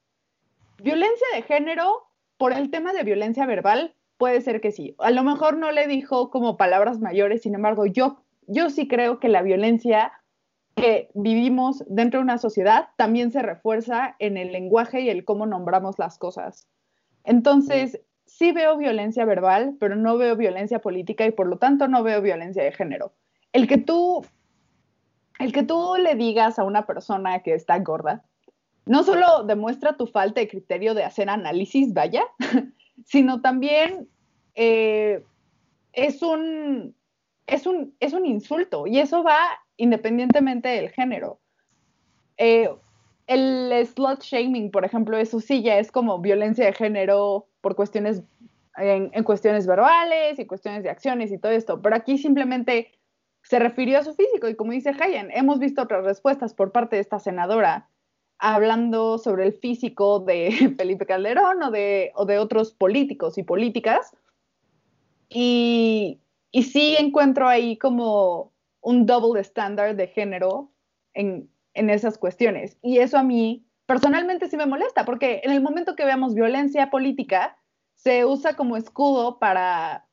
[0.82, 4.96] Violencia de género, por el tema de violencia verbal, puede ser que sí.
[5.00, 9.20] A lo mejor no le dijo como palabras mayores, sin embargo, yo yo sí creo
[9.20, 10.12] que la violencia
[10.76, 15.46] que vivimos dentro de una sociedad también se refuerza en el lenguaje y el cómo
[15.46, 16.68] nombramos las cosas.
[17.24, 22.04] Entonces, sí veo violencia verbal, pero no veo violencia política y por lo tanto no
[22.04, 23.14] veo violencia de género.
[23.54, 24.26] El que tú,
[25.40, 28.24] el que tú le digas a una persona que está gorda,
[28.86, 32.24] no solo demuestra tu falta de criterio de hacer análisis, vaya,
[33.06, 34.08] sino también
[34.56, 35.24] eh,
[35.94, 36.96] es, un,
[37.52, 39.40] es, un, es un insulto y eso va
[39.76, 41.40] independientemente del género.
[42.38, 42.70] Eh,
[43.28, 48.24] el slut shaming, por ejemplo, eso sí ya es como violencia de género por cuestiones,
[48.78, 52.92] en, cuestiones verbales y cuestiones de acciones y todo esto, pero aquí simplemente
[53.44, 56.96] se refirió a su físico y como dice Hayan, hemos visto otras respuestas por parte
[56.96, 57.90] de esta senadora
[58.40, 64.16] hablando sobre el físico de Felipe Calderón o de, o de otros políticos y políticas.
[65.30, 66.20] Y,
[66.52, 70.72] y sí encuentro ahí como un double standard de género
[71.14, 72.78] en, en esas cuestiones.
[72.82, 76.90] Y eso a mí personalmente sí me molesta, porque en el momento que veamos violencia
[76.90, 77.58] política,
[77.96, 80.08] se usa como escudo para,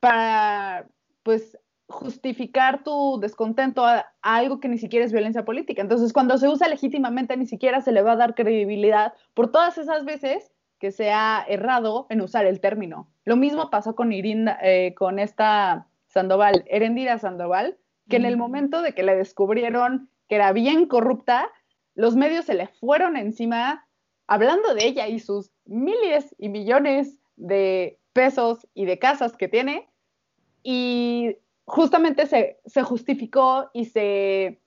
[0.00, 0.86] para
[1.22, 5.82] pues, justificar tu descontento a, algo que ni siquiera es violencia política.
[5.82, 9.76] Entonces, cuando se usa legítimamente, ni siquiera se le va a dar credibilidad por todas
[9.78, 10.52] esas veces
[10.84, 13.08] que se ha errado en usar el término.
[13.24, 17.78] Lo mismo pasó con Irinda, eh, con esta Sandoval, Erendira Sandoval,
[18.10, 21.50] que en el momento de que le descubrieron que era bien corrupta,
[21.94, 23.88] los medios se le fueron encima
[24.26, 29.88] hablando de ella y sus miles y millones de pesos y de casas que tiene.
[30.62, 34.60] Y justamente se, justificó y se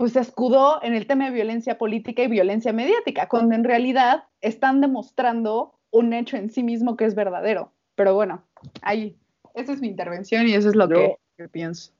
[0.00, 4.24] pues se escudó en el tema de violencia política y violencia mediática, cuando en realidad
[4.40, 7.70] están demostrando un hecho en sí mismo que es verdadero.
[7.96, 8.42] Pero bueno,
[8.80, 9.14] ahí,
[9.54, 11.18] esa es mi intervención y eso es lo que,
[11.52, 11.92] pienso.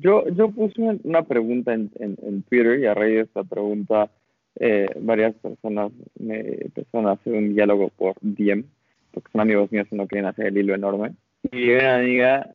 [0.00, 4.10] Yo, yo puse una pregunta en, en, Twitter y a raíz de esta pregunta
[4.56, 8.64] eh, varias personas me empezaron a hacer un diálogo por DM,
[9.12, 11.12] porque son amigos míos y no quieren hacer el hilo enorme.
[11.52, 12.52] Y una amiga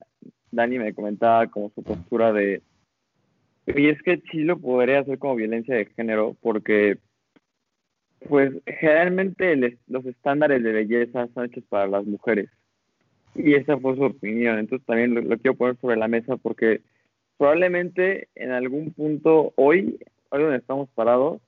[0.52, 2.62] Dani me comentaba como su postura de,
[3.76, 6.98] y es que sí lo podría hacer como violencia de género porque,
[8.30, 12.50] pues, generalmente los estándares de belleza son hechos para las mujeres.
[13.36, 14.58] Y esa fue su opinión.
[14.58, 16.82] Entonces también lo, quiero poner sobre la mesa porque
[17.38, 20.00] probablemente en algún punto hoy,
[20.30, 21.42] hoy donde estamos parados,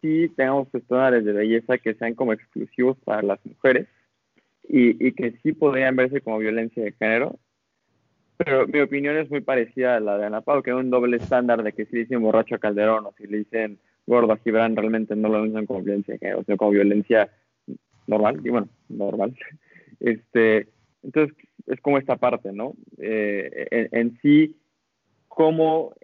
[0.00, 3.86] sí tengamos estándares de belleza que sean como exclusivos para las mujeres
[4.68, 7.38] y, y que sí podrían verse como violencia de género
[8.36, 11.16] pero mi opinión es muy parecida a la de Ana Pau, que es un doble
[11.16, 14.76] estándar de que si dicen borracho a Calderón o si le dicen gordo a Gibran,
[14.76, 17.30] realmente no lo usan como violencia, sino como violencia
[18.06, 19.36] normal, y bueno, normal.
[19.98, 20.68] Este,
[21.02, 21.34] entonces,
[21.66, 22.74] es como esta parte, ¿no?
[22.98, 24.54] Eh, en, en, sí,
[25.26, 25.94] cómo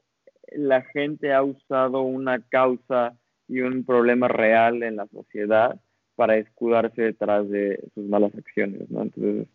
[0.50, 3.14] la gente ha usado una causa
[3.48, 5.78] y un problema real en la sociedad
[6.16, 9.02] para escudarse detrás de sus malas acciones, ¿no?
[9.02, 9.46] Entonces,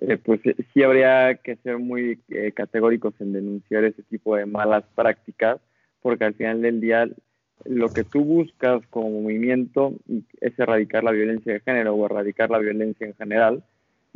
[0.00, 4.46] eh, pues eh, sí habría que ser muy eh, categóricos en denunciar ese tipo de
[4.46, 5.60] malas prácticas,
[6.02, 7.08] porque al final del día
[7.64, 9.94] lo que tú buscas como movimiento
[10.40, 13.62] es erradicar la violencia de género o erradicar la violencia en general.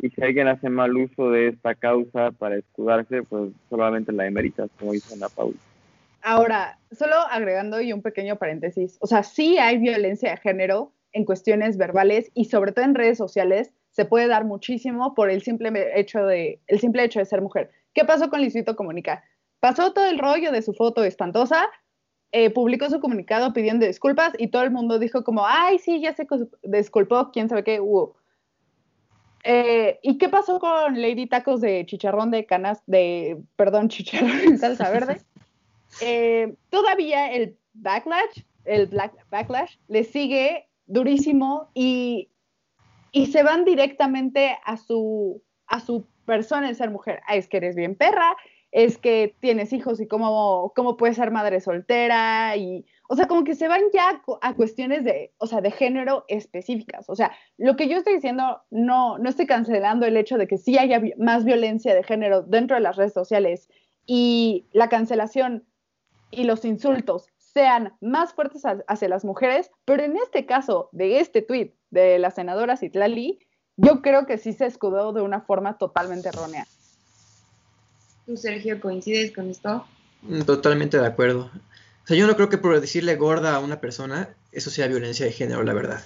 [0.01, 4.71] Y si alguien hace mal uso de esta causa para escudarse, pues solamente la demeritas,
[4.79, 5.57] como dice Ana Paula.
[6.23, 11.25] Ahora, solo agregando y un pequeño paréntesis, o sea, sí hay violencia de género en
[11.25, 15.73] cuestiones verbales y sobre todo en redes sociales, se puede dar muchísimo por el simple
[15.97, 17.73] hecho de, el simple hecho de ser mujer.
[17.95, 19.25] ¿Qué pasó con Luisito Comunica?
[19.59, 21.69] Pasó todo el rollo de su foto espantosa,
[22.31, 26.15] eh, publicó su comunicado pidiendo disculpas y todo el mundo dijo como, ay, sí, ya
[26.15, 26.29] se
[26.63, 28.15] disculpó, quién sabe qué, hubo.
[29.43, 34.59] Eh, ¿Y qué pasó con Lady Tacos de chicharrón de canas, de, perdón, chicharrón en
[34.59, 35.21] salsa verde?
[36.01, 42.29] Eh, todavía el backlash, el black backlash, le sigue durísimo y
[43.13, 47.21] y se van directamente a su, a su persona en ser mujer.
[47.27, 48.37] Ah, es que eres bien perra,
[48.71, 53.45] es que tienes hijos y cómo, cómo puedes ser madre soltera y, o sea, como
[53.45, 57.09] que se van ya a cuestiones de, o sea, de género específicas.
[57.09, 60.59] O sea, lo que yo estoy diciendo, no, no estoy cancelando el hecho de que
[60.59, 63.69] sí haya más violencia de género dentro de las redes sociales
[64.07, 65.67] y la cancelación
[66.31, 71.41] y los insultos sean más fuertes hacia las mujeres, pero en este caso de este
[71.41, 73.39] tweet de la senadora Citlali,
[73.77, 76.67] yo creo que sí se escudó de una forma totalmente errónea.
[78.27, 79.87] ¿Tú, Sergio, coincides con esto?
[80.23, 81.51] Mm, totalmente de acuerdo.
[82.05, 85.27] O sea, yo no creo que por decirle gorda a una persona, eso sea violencia
[85.27, 86.03] de género, la verdad.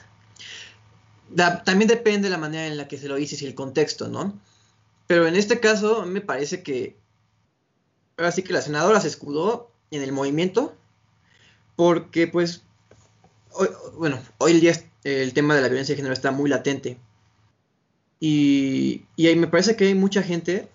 [1.65, 4.39] también depende de la manera en la que se lo dices y el contexto, ¿no?
[5.07, 6.97] Pero en este caso, me parece que
[8.17, 10.75] ahora sí que la senadora se escudó en el movimiento
[11.77, 12.63] porque pues,
[13.97, 14.73] bueno, hoy el día
[15.05, 16.99] el tema de la violencia de género está muy latente.
[18.21, 20.69] Y, y me parece que hay mucha gente,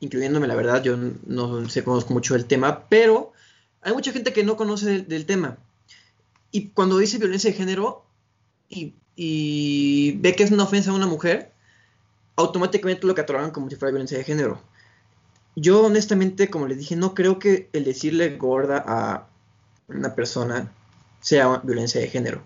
[0.00, 3.32] incluyéndome la verdad, yo no sé, conozco mucho el tema, pero
[3.82, 5.56] hay mucha gente que no conoce del, tema.
[6.50, 8.04] Y cuando dice violencia de género
[8.68, 11.52] y, y, ve que es una ofensa a una mujer,
[12.36, 14.60] automáticamente lo catalogan como si fuera violencia de género.
[15.56, 19.28] Yo honestamente, como les dije, no creo que el decirle gorda a
[19.88, 20.72] una persona
[21.20, 22.42] sea violencia de género.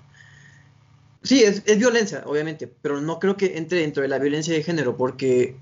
[1.25, 4.62] Sí, es, es, violencia, obviamente, pero no creo que entre dentro de la violencia de
[4.62, 5.57] género porque...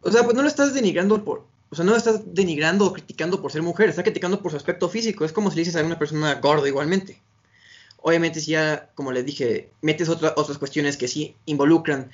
[0.00, 1.46] O sea, pues no lo estás denigrando por...
[1.68, 4.56] O sea, no lo estás denigrando o criticando por ser mujer, estás criticando por su
[4.56, 5.24] aspecto físico.
[5.24, 7.20] Es como si le dices a una persona gorda igualmente.
[7.98, 12.10] Obviamente si ya, como les dije, metes otras cuestiones que sí involucran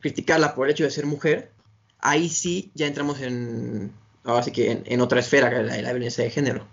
[0.00, 1.52] criticarla por el hecho de ser mujer,
[1.98, 3.92] ahí sí ya entramos en,
[4.24, 6.66] ahora sí que en, otra esfera, la, la violencia de género.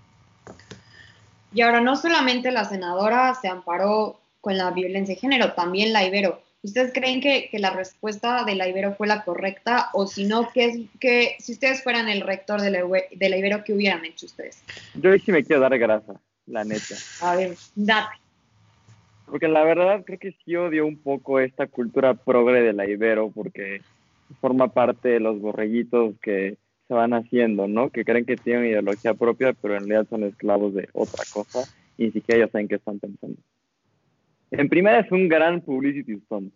[1.54, 6.06] Y ahora no solamente la senadora se amparó con la violencia de género, también la
[6.06, 6.42] Ibero.
[6.62, 9.90] ¿Ustedes creen que, la respuesta de la Ibero fue la correcta?
[9.92, 13.66] O si no, que, que si ustedes fueran el rector de la, de la Ibero,
[13.66, 14.64] ¿qué hubieran hecho ustedes?
[14.94, 16.14] Yo sí me quiero dar grasa,
[16.46, 16.96] la neta.
[17.24, 18.16] A ver, date.
[19.26, 23.30] Porque la verdad creo que sí odio un poco esta cultura progre de la Ibero,
[23.32, 23.82] porque
[24.40, 26.56] forma parte de los borreguitos que
[26.88, 27.90] se van haciendo, ¿no?
[27.90, 32.06] Que creen que tienen ideología propia, pero en realidad son esclavos de otra cosa y
[32.06, 33.42] ni siquiera ellos saben qué están pensando.
[34.52, 36.56] En primera es un gran publicity stunt,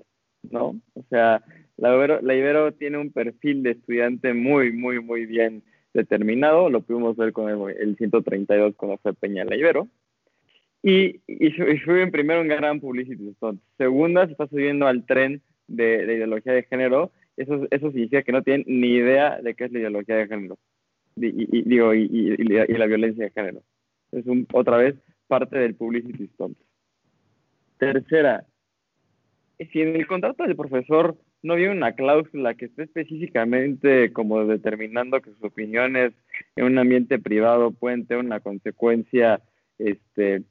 [0.50, 0.80] ¿no?
[0.94, 1.44] O sea,
[1.78, 5.64] la Ibero, tiene un perfil de estudiante muy, muy, muy bien
[5.94, 6.70] determinado.
[6.70, 9.88] Lo pudimos ver con el, el 132 cuando fue Peña la Ibero.
[10.84, 13.62] Y, y, y fue en primero un gran publicity stunt.
[13.78, 18.32] Segunda, se está subiendo al tren de, de ideología de género eso, eso significa que
[18.32, 20.58] no tienen ni idea de qué es la ideología de género
[21.16, 23.64] y, digo, y, la, violencia de género.
[24.12, 24.96] Es otra vez
[25.28, 26.58] parte del publicity stunt.
[27.82, 28.46] Tercera,
[29.72, 35.20] si en el contrato del profesor no viene una cláusula que esté específicamente como determinando
[35.20, 36.14] que sus opiniones
[36.56, 39.42] en un ambiente privado pueden tener una consecuencia
[39.80, 40.44] este,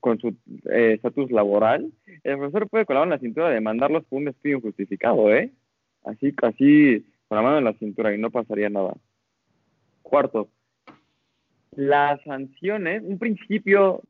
[0.00, 0.34] con su
[0.68, 1.92] eh, estatus laboral,
[2.24, 5.52] el profesor puede colaborar en la cintura de mandarlos por un despido injustificado, ¿eh?
[6.02, 8.94] así, así con la mano en la cintura y no pasaría nada.
[10.02, 10.48] Cuarto,
[11.76, 14.02] las sanciones, un principio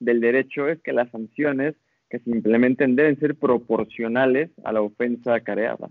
[0.00, 1.74] del derecho es que las sanciones
[2.10, 5.90] que se implementen deben ser proporcionales a la ofensa acarreada.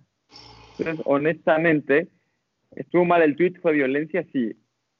[0.77, 2.07] Entonces, honestamente,
[2.75, 4.55] estuvo mal el tweet, fue violencia, sí.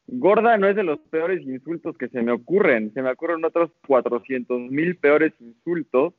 [0.08, 2.94] Gorda no es de los peores insultos que se me ocurren.
[2.94, 6.14] Se me ocurren otros 400 mil peores insultos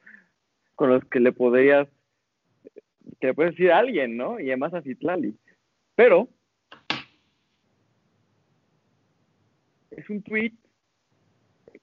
[0.74, 1.88] con los que le podrías
[3.20, 4.38] que le puedes decir a alguien, ¿no?
[4.38, 5.34] Y además a Citlali.
[5.96, 6.28] Pero
[9.90, 10.52] es un tweet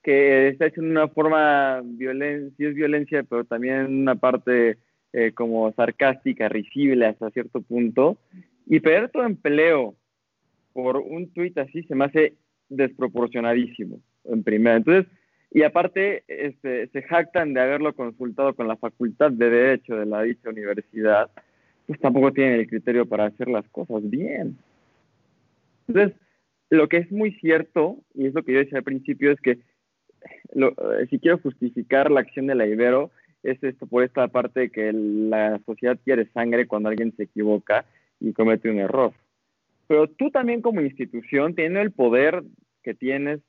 [0.06, 4.78] que está hecho en una forma violencia, sí es violencia, pero también una parte
[5.14, 8.20] eh, como sarcástica, risible hasta cierto punto.
[8.68, 9.96] Y perder tu empleo
[10.74, 12.36] por un tweet así se me hace
[12.70, 14.76] desproporcionadísimo, en primera.
[14.76, 15.12] Entonces,
[15.50, 20.22] y aparte, este, se jactan de haberlo consultado con la Facultad de Derecho de la
[20.22, 21.32] dicha universidad,
[21.88, 24.56] pues tampoco tienen el criterio para hacer las cosas bien.
[25.88, 26.16] Entonces,
[26.70, 29.58] lo que es muy cierto, y es lo que yo decía al principio, es que
[31.10, 33.12] si quiero justificar la acción de la Ibero,
[33.44, 37.86] es esto por esta parte de que la sociedad quiere sangre cuando alguien se equivoca
[38.20, 39.14] y comete un error.
[39.88, 42.44] Pero tú también como institución, teniendo el poder
[42.84, 43.40] que tienes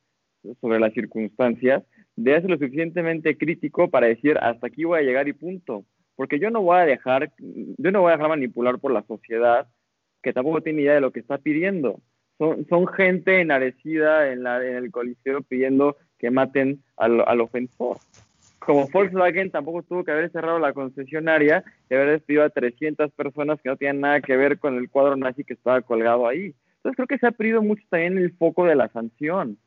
[0.61, 1.83] sobre las circunstancias,
[2.15, 5.85] de ser lo suficientemente crítico para decir hasta aquí voy a llegar y punto.
[6.15, 9.69] Porque yo no voy a dejar, yo no voy a dejar manipular por la sociedad
[10.23, 12.01] que tampoco tiene idea de lo que está pidiendo.
[12.39, 17.99] Son, son gente enardecida en, la, en el coliseo pidiendo que maten al, al ofensor.
[18.59, 23.61] Como Volkswagen tampoco tuvo que haber cerrado la concesionaria y haber despedido a 300 personas
[23.61, 26.55] que no tenían nada que ver con el cuadro nazi que estaba colgado ahí.
[26.79, 29.59] Entonces creo que se ha perdido mucho también el foco de la sanción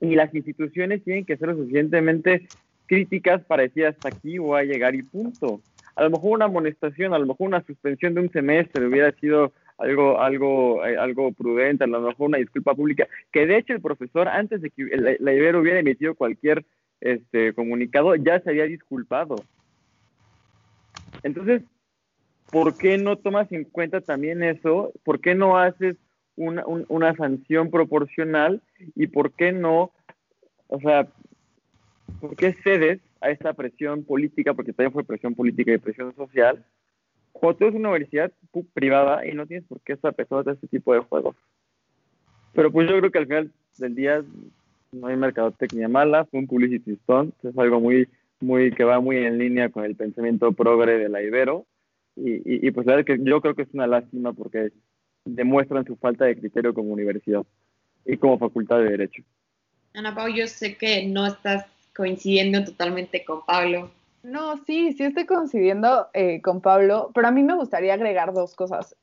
[0.00, 2.46] y las instituciones tienen que ser lo suficientemente
[2.86, 5.60] críticas para decir hasta aquí voy a llegar y punto.
[5.96, 9.52] A lo mejor una amonestación, a lo mejor una suspensión de un semestre hubiera sido
[9.78, 13.80] algo, algo, eh, algo prudente, a lo mejor una disculpa pública, que de hecho el
[13.80, 14.84] profesor, antes de que
[15.20, 16.64] la, Ibero hubiera emitido cualquier
[17.00, 19.36] este, comunicado, ya se había disculpado.
[21.22, 21.62] Entonces,
[22.50, 24.92] ¿por qué no tomas en cuenta también eso?
[25.04, 25.96] ¿Por qué no haces
[26.36, 28.62] una, una sanción proporcional
[28.94, 29.92] y por qué no,
[30.68, 31.08] o sea,
[32.20, 36.64] por qué cedes a esta presión política, porque también fue presión política y presión social,
[37.34, 38.32] cuando tú eres una universidad
[38.72, 41.36] privada y no tienes por qué estar pesado de este tipo de juegos.
[42.54, 44.24] Pero pues yo creo que al final del día
[44.92, 48.08] no hay mercadotecnia mala, fue un publicity stunt, es algo muy,
[48.40, 51.66] muy, que va muy en línea con el pensamiento progre de la Ibero.
[52.16, 54.70] Y, y, pues la verdad es que yo creo que es una lástima porque
[55.24, 57.44] demuestran su falta de criterio como universidad
[58.04, 59.24] y como facultad de Derecho.
[59.94, 61.66] Ana Pau, yo sé que no estás
[61.96, 63.90] coincidiendo totalmente con Pablo.
[64.24, 68.54] No, sí, sí estoy coincidiendo eh, con Pablo, pero a mí me gustaría agregar dos
[68.54, 68.96] cosas.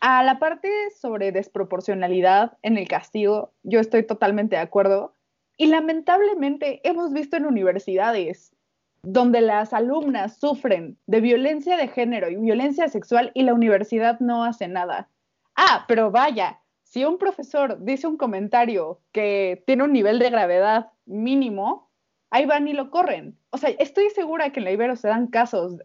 [0.00, 5.12] A la parte sobre desproporcionalidad en el castigo, yo estoy totalmente de acuerdo.
[5.58, 8.56] Y lamentablemente hemos visto en universidades
[9.02, 14.42] donde las alumnas sufren de violencia de género y violencia sexual y la universidad no
[14.42, 15.10] hace nada.
[15.54, 20.92] Ah, pero vaya, si un profesor dice un comentario que tiene un nivel de gravedad
[21.04, 21.85] mínimo,
[22.30, 23.38] ahí van y lo corren.
[23.50, 25.78] O sea, estoy segura que en la Ibero se dan casos,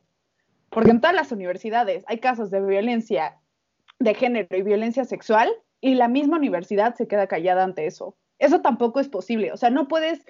[0.70, 3.38] porque en todas las universidades hay casos de violencia
[4.00, 8.16] de género y violencia sexual y la misma universidad se queda callada ante eso.
[8.40, 9.52] Eso tampoco es posible.
[9.52, 10.26] O sea, no puedes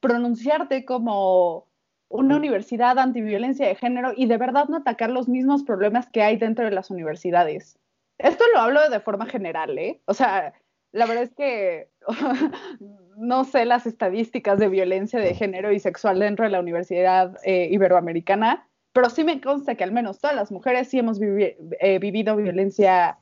[0.00, 1.66] pronunciarte como
[2.08, 6.36] una universidad antiviolencia de género y de verdad no atacar los mismos problemas que hay
[6.36, 7.78] dentro de las universidades.
[8.18, 10.00] Esto lo hablo de forma general, ¿eh?
[10.06, 10.54] O sea,
[10.92, 11.88] la verdad es que
[13.16, 17.68] no sé las estadísticas de violencia de género y sexual dentro de la Universidad eh,
[17.70, 22.36] Iberoamericana, pero sí me consta que al menos todas las mujeres sí hemos eh, vivido
[22.36, 23.18] violencia,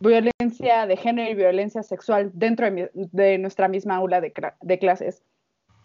[0.00, 5.22] violencia de género y violencia sexual dentro de, nuestra misma aula de, de, clases.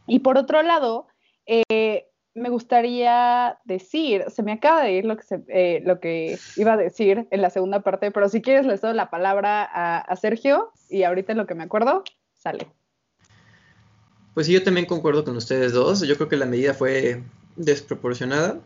[0.07, 1.07] Y por otro lado,
[1.45, 6.73] eh, me gustaría decir, se me acaba de ir lo que, eh, lo que iba
[6.73, 10.71] a decir en la segunda parte, pero si quieres les doy la palabra a, Sergio
[10.89, 12.03] y ahorita lo que me acuerdo,
[12.34, 12.67] sale.
[14.34, 16.01] Pues sí, yo también concuerdo con ustedes dos.
[16.01, 17.21] Yo creo que la medida fue
[17.55, 18.59] desproporcionada.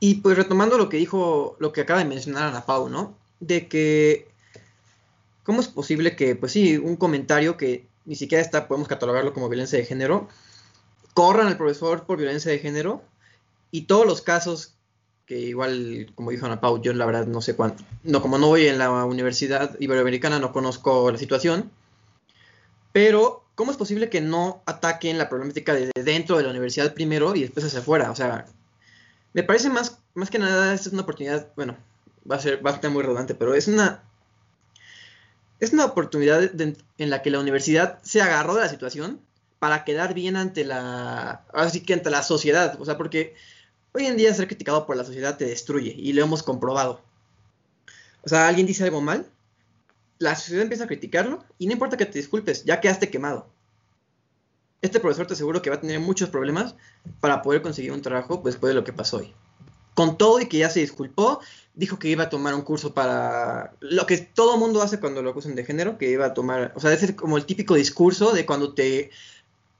[0.00, 3.16] Y pues retomando lo que dijo, lo que acaba de mencionar Ana Pau, ¿no?
[3.40, 4.28] De que,
[5.44, 9.48] ¿cómo es posible que, pues sí, un comentario que ni siquiera está, podemos catalogarlo como
[9.48, 10.28] violencia de género,
[11.16, 13.02] corran al profesor por violencia de género
[13.70, 14.74] y todos los casos
[15.24, 18.48] que igual, como dijo Ana Pau, yo la verdad no sé cuánto, no, como no
[18.48, 21.70] voy en la Universidad Iberoamericana, no conozco la situación,
[22.92, 27.34] pero ¿cómo es posible que no ataquen la problemática desde dentro de la universidad primero
[27.34, 28.10] y después hacia afuera?
[28.10, 28.44] O sea,
[29.32, 31.78] me parece más, más que nada, esta es una oportunidad, bueno,
[32.30, 34.02] va a ser, va a ser muy redundante, pero es una,
[35.60, 39.25] es una oportunidad en la que la universidad se agarró de la situación
[39.58, 43.34] para quedar bien ante la, así que ante la sociedad, o sea, porque
[43.92, 47.00] hoy en día ser criticado por la sociedad te destruye y lo hemos comprobado.
[48.22, 49.26] O sea, alguien dice algo mal,
[50.18, 53.48] la sociedad empieza a criticarlo y no importa que te disculpes, ya quedaste quemado.
[54.82, 56.74] Este profesor te aseguro que va a tener muchos problemas
[57.20, 59.34] para poder conseguir un trabajo después de lo que pasó hoy.
[59.94, 61.40] Con todo y que ya se disculpó,
[61.74, 65.30] dijo que iba a tomar un curso para lo que todo mundo hace cuando lo
[65.30, 68.44] acusan de género, que iba a tomar, o sea, es como el típico discurso de
[68.44, 69.10] cuando te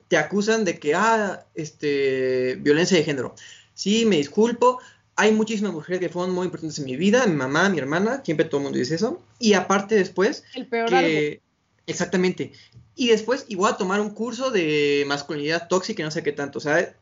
[0.08, 3.34] te acusan de que, ah, este, violencia de género.
[3.74, 4.78] Sí, me disculpo.
[5.16, 8.46] Hay muchísimas mujeres que fueron muy importantes en mi vida, mi mamá, mi hermana, siempre
[8.46, 9.22] todo el mundo dice eso.
[9.38, 10.44] Y aparte después...
[10.54, 11.40] El peor que,
[11.86, 12.52] Exactamente.
[12.94, 16.58] Y después igual a tomar un curso de masculinidad tóxica y no sé qué tanto.
[16.58, 16.96] O sea,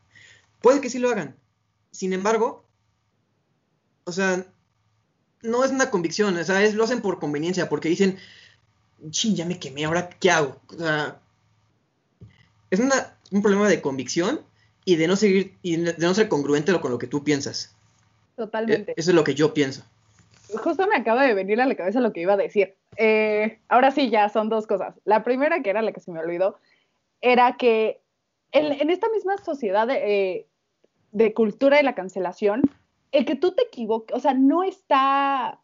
[0.61, 1.35] puede que sí lo hagan.
[1.91, 2.65] Sin embargo,
[4.03, 4.45] o sea,
[5.41, 8.17] no es una convicción, o sea, es, lo hacen por conveniencia, porque dicen,
[9.09, 10.61] ching, ya me quemé, ahora qué hago.
[10.67, 11.21] O sea,
[12.75, 14.41] es un problema de convicción
[14.85, 17.75] y de no seguir y de no ser congruente con lo que tú piensas.
[18.35, 18.91] Totalmente.
[18.91, 19.83] E, eso es lo que yo pienso.
[20.63, 22.75] Justo me acaba de venir a la cabeza lo que iba a decir.
[22.97, 24.95] Eh, ahora sí, ya son dos cosas.
[25.03, 26.57] La primera, que era la que se me olvidó,
[27.21, 28.01] era que
[28.51, 30.47] en, esta misma sociedad de, eh,
[31.11, 32.61] de cultura de la cancelación,
[33.11, 35.59] el que tú te equivoques, o sea, no está,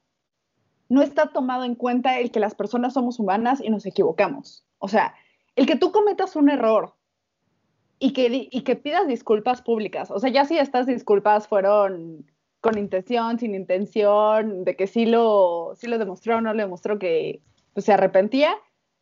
[0.89, 4.65] no está tomado en cuenta el que las personas somos humanas y nos equivocamos.
[4.79, 5.13] O sea,
[5.55, 6.95] el que tú cometas un error
[8.03, 12.25] y que, y que pidas disculpas públicas, o sea, ya si estas disculpas fueron
[12.59, 16.97] con intención, sin intención, de que sí lo, sí lo demostró o no le demostró
[16.97, 17.41] que
[17.75, 18.55] pues, se arrepentía,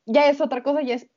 [0.06, 1.08] ya es otra cosa, ya es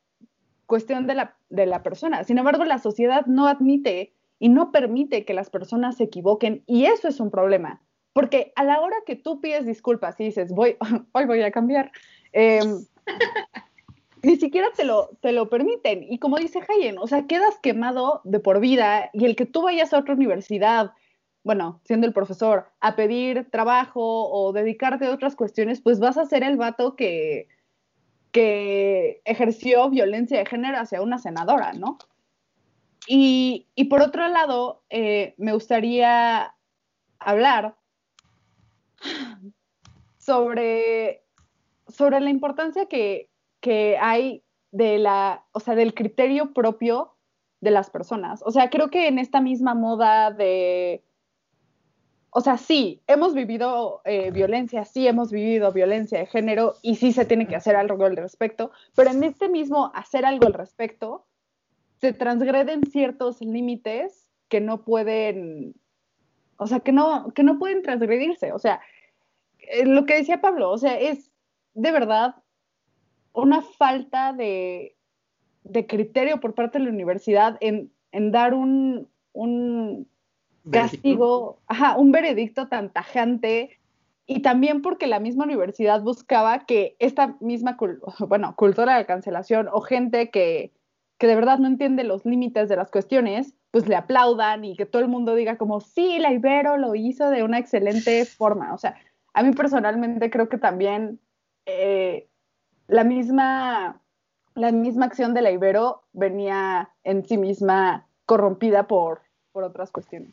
[0.67, 2.23] cuestión de la, de la persona.
[2.23, 6.85] Sin embargo, la sociedad no admite y no permite que las personas se equivoquen y
[6.85, 7.83] eso es un problema.
[8.13, 10.77] Porque a la hora que tú pides disculpas y dices, voy,
[11.13, 11.91] hoy voy a cambiar,
[12.33, 12.61] eh,
[14.23, 16.05] ni siquiera te lo, te lo permiten.
[16.09, 19.63] Y como dice Hayen, o sea, quedas quemado de por vida y el que tú
[19.63, 20.93] vayas a otra universidad,
[21.45, 26.27] bueno, siendo el profesor, a pedir trabajo o dedicarte a otras cuestiones, pues vas a
[26.27, 27.49] ser el vato que,
[28.31, 31.99] que ejerció violencia de género hacia una senadora, ¿no?
[33.09, 36.55] Y, y por otro lado, eh, me gustaría
[37.19, 37.75] hablar
[40.19, 41.25] sobre,
[41.89, 43.32] sobre la importancia que
[43.63, 44.43] que hay
[44.73, 47.15] de la, o sea, del criterio propio
[47.63, 48.43] de las personas.
[48.45, 51.05] O sea, creo que en esta misma moda de,
[52.31, 57.13] o sea, sí, hemos vivido eh, violencia, sí hemos vivido violencia de género y sí
[57.13, 61.25] se tiene que hacer algo al respecto, pero en este mismo hacer algo al respecto,
[62.01, 65.75] se transgreden ciertos límites que no pueden,
[66.57, 68.53] o sea, que no, que no pueden transgredirse.
[68.53, 68.81] O sea,
[69.59, 71.31] eh, lo que decía Pablo, o sea, es
[71.75, 72.42] de verdad
[73.33, 74.97] una falta de,
[75.89, 80.09] criterio por parte de la universidad en, dar un, un
[80.71, 83.79] castigo, ajá, un veredicto tan tajante
[84.27, 87.77] y también porque la misma universidad buscaba que esta misma,
[88.29, 90.73] bueno, cultura de cancelación o gente que,
[91.19, 94.87] que de verdad no entiende los límites de las cuestiones, pues le aplaudan y que
[94.87, 98.75] todo el mundo diga como, sí, la Ibero lo hizo de una excelente forma.
[98.75, 98.95] O sea,
[99.35, 101.21] a mí personalmente creo que también
[101.67, 102.29] eh,
[102.89, 104.01] la, misma,
[104.55, 109.21] la misma acción de la Ibero venía en sí misma corrompida por,
[109.53, 110.31] por otras cuestiones.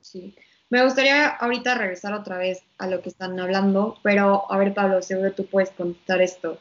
[0.00, 0.36] Sí.
[0.68, 5.00] Me gustaría ahorita regresar otra vez a lo que están hablando, pero a ver, Pablo,
[5.00, 6.58] seguro tú puedes contestar esto.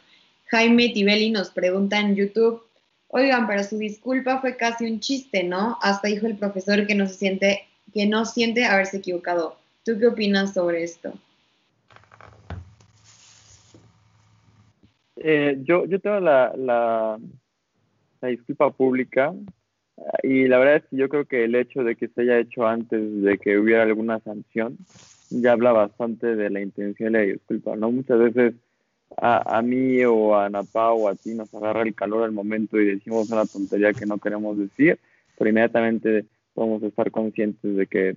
[0.48, 2.62] Jaime Tibeli nos pregunta en YouTube,
[3.08, 5.80] oigan, pero su disculpa fue casi un chiste, ¿no?
[5.82, 9.58] Hasta dijo el profesor que no se siente, que no siente haberse equivocado.
[9.84, 11.14] ¿Tú qué opinas sobre esto?
[15.28, 17.18] Eh, yo, yo tengo la, la,
[18.30, 19.34] disculpa pública
[20.22, 22.68] y la verdad es que yo creo que el hecho de que se haya hecho
[22.68, 24.78] antes de que hubiera alguna sanción
[25.32, 27.92] ya habla bastante de la intención de la disculpa, ¿no?
[27.92, 28.54] Muchas veces
[29.18, 32.80] a, a mí o a Napa o a ti nos agarra el calor al momento
[32.80, 35.00] y decimos una tontería que no queremos decir,
[35.40, 38.16] pero inmediatamente podemos estar conscientes de que,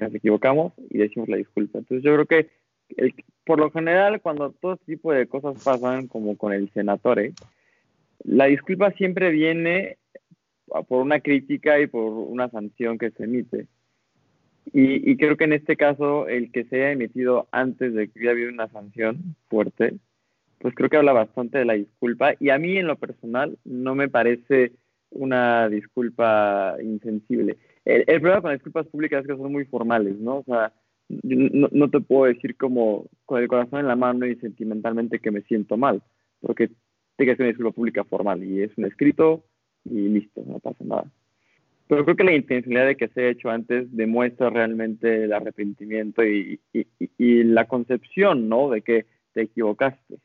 [0.00, 1.80] nos equivocamos y decimos la disculpa.
[1.80, 2.50] Entonces yo creo que
[3.44, 7.32] por lo general, cuando todo este tipo de cosas pasan, como con el senatore,
[8.24, 9.98] la disculpa siempre viene
[10.88, 13.66] por una crítica y por una sanción que se emite.
[14.72, 18.32] Y, creo que en este caso, el que se haya emitido antes de que hubiera
[18.32, 19.96] habido una sanción fuerte,
[20.60, 22.34] pues creo que habla bastante de la disculpa.
[22.38, 24.72] Y a mí, en lo personal, no me parece
[25.10, 27.58] una disculpa insensible.
[27.84, 30.38] El, el problema con las disculpas públicas es que son muy formales, ¿no?
[30.38, 30.72] O sea,
[31.22, 35.30] no, no, te puedo decir como con el corazón en la mano y sentimentalmente que
[35.30, 36.02] me siento mal,
[36.40, 36.68] porque
[37.16, 39.44] tengo que hacer una disculpa pública formal y es un escrito
[39.84, 41.10] y listo, no pasa nada.
[41.88, 46.24] Pero creo que la intencionalidad de que se haya hecho antes demuestra realmente el arrepentimiento
[46.24, 46.58] y,
[47.18, 48.70] la concepción, ¿no?
[48.70, 49.04] De que
[49.34, 50.18] te equivocaste.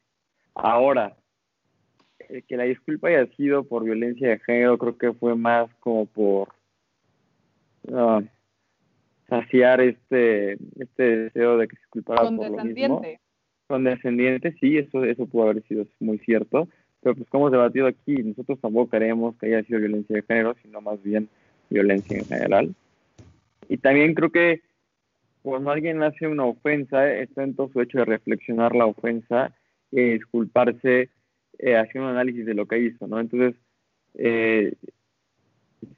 [0.55, 1.17] Ahora,
[2.47, 6.49] que la disculpa haya sido por violencia de género, creo que fue más como por...
[7.83, 8.21] Uh,
[9.27, 13.01] saciar este, este deseo de que se culpara por lo mismo.
[13.79, 16.67] descendiente sí, eso, eso pudo haber sido muy cierto,
[17.01, 20.55] pero pues como hemos debatido aquí, nosotros tampoco queremos que haya sido violencia de género,
[20.61, 21.29] sino más bien
[21.69, 22.75] violencia en general.
[23.69, 24.61] Y también creo que
[25.41, 29.53] cuando alguien hace una ofensa, está en todo su hecho de reflexionar la ofensa
[29.91, 31.09] y disculparse
[31.59, 33.19] eh, haciendo un análisis de lo que hizo, ¿no?
[33.19, 33.55] Entonces,
[34.15, 34.73] eh,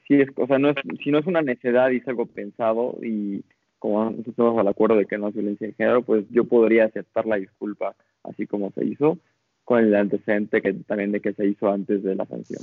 [0.08, 2.98] si es, o sea, no es, si no es una necedad y es algo pensado
[3.02, 3.44] y
[3.80, 7.26] como estamos al acuerdo de que no es violencia de género, pues yo podría aceptar
[7.26, 9.18] la disculpa así como se hizo,
[9.64, 12.62] con el antecedente que también de que se hizo antes de la sanción.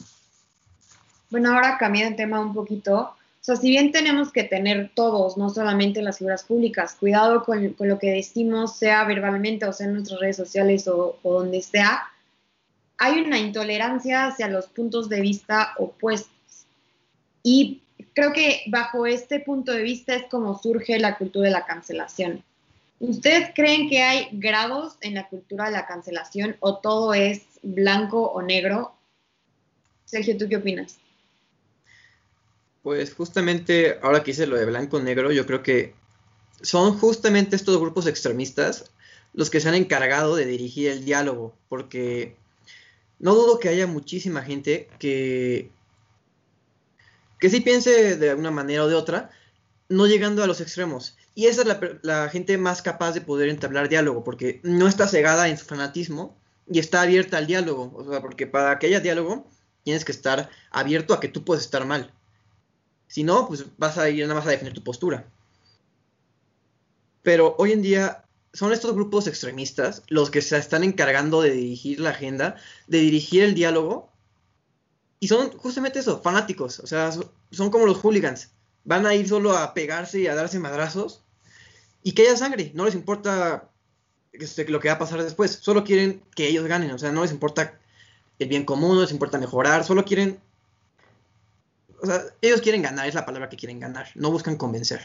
[1.31, 5.37] Bueno, ahora cambiando de tema un poquito, o sea, si bien tenemos que tener todos,
[5.37, 9.87] no solamente las figuras públicas, cuidado con, con lo que decimos, sea verbalmente o sea
[9.87, 12.03] en nuestras redes sociales o, o donde sea,
[12.99, 16.36] hay una intolerancia hacia los puntos de vista opuestos.
[17.49, 17.81] Y
[18.13, 22.43] creo que bajo este punto de vista es como surge la cultura de la cancelación.
[22.99, 28.21] ¿Ustedes creen que hay grados en la cultura de la cancelación o todo es blanco
[28.33, 28.97] o negro?
[30.07, 30.99] Sergio, ¿tú qué opinas?
[32.83, 35.95] Pues justamente ahora que hice lo de blanco o negro, yo creo que
[36.63, 38.91] son justamente estos grupos extremistas
[39.35, 42.35] los que se han encargado de dirigir el diálogo, porque
[43.21, 45.71] no dudo que haya muchísima gente que
[47.39, 49.31] que sí piense de alguna manera o de otra,
[49.89, 51.17] no llegando a los extremos.
[51.35, 55.49] Y esa es la, gente más capaz de poder entablar diálogo, porque no está cegada
[55.49, 57.93] en su fanatismo y está abierta al diálogo.
[57.95, 59.47] O sea, porque para que haya diálogo,
[59.85, 62.13] tienes que estar abierto a que tú puedes estar mal.
[63.07, 65.31] Si no, pues vas a ir nada más a defender tu postura.
[67.23, 72.01] Pero hoy en día son estos grupos extremistas los que se están encargando de dirigir
[72.01, 72.57] la agenda,
[72.87, 74.11] de dirigir el diálogo
[75.21, 76.81] y son justamente eso, fanáticos.
[76.81, 78.51] O sea, son, como los hooligans.
[78.85, 81.23] Van a ir solo a pegarse y a darse madrazos.
[82.03, 82.71] Y que haya sangre.
[82.75, 83.69] No les importa
[84.33, 85.53] este, lo que va a pasar después.
[85.53, 87.79] Solo quieren que ellos ganen, o sea, no les importa
[88.39, 90.39] el bien común, no les importa mejorar, solo quieren...
[92.03, 95.01] O sea, ellos quieren ganar, es la palabra que quieren ganar, no buscan convencer.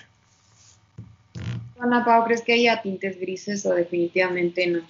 [1.80, 4.82] Ana Pau, ¿crees que haya tintes grises o definitivamente no?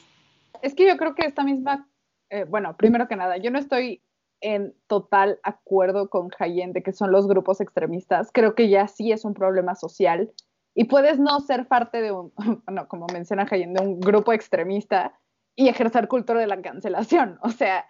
[0.63, 1.87] Es que yo creo que esta misma,
[2.29, 4.01] eh, bueno, primero que nada, yo no estoy
[4.41, 8.29] en total acuerdo con Jayen de que son los grupos extremistas.
[8.33, 10.31] Creo que ya sí es un problema social
[10.73, 12.33] y puedes no ser parte de un,
[12.65, 15.13] bueno, como menciona Jayen, de un grupo extremista
[15.55, 17.39] y ejercer cultura de la cancelación.
[17.43, 17.85] O sea,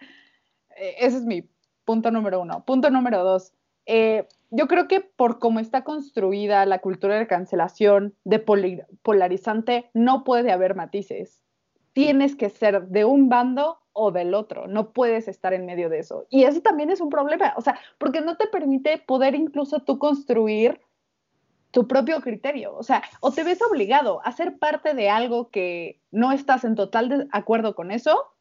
[0.76, 1.48] eh, ese es mi
[1.84, 2.64] punto número uno.
[2.64, 3.52] Punto número dos.
[3.86, 10.24] Eh, yo creo que por cómo está construida la cultura de cancelación, de polarizante, no
[10.24, 11.40] puede haber matices.
[11.92, 15.98] Tienes que ser de un bando o del otro, no puedes estar en medio de
[15.98, 16.26] eso.
[16.30, 19.98] Y eso también es un problema, o sea, porque no te permite poder incluso tú
[19.98, 20.80] construir
[21.70, 26.00] tu propio criterio, o sea, o te ves obligado a ser parte de algo que
[26.10, 28.34] no estás en total acuerdo con eso,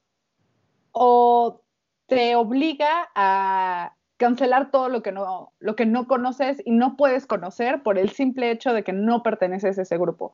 [0.92, 1.62] o
[2.08, 7.26] te obliga a cancelar todo lo que no lo que no conoces y no puedes
[7.26, 10.34] conocer por el simple hecho de que no perteneces a ese grupo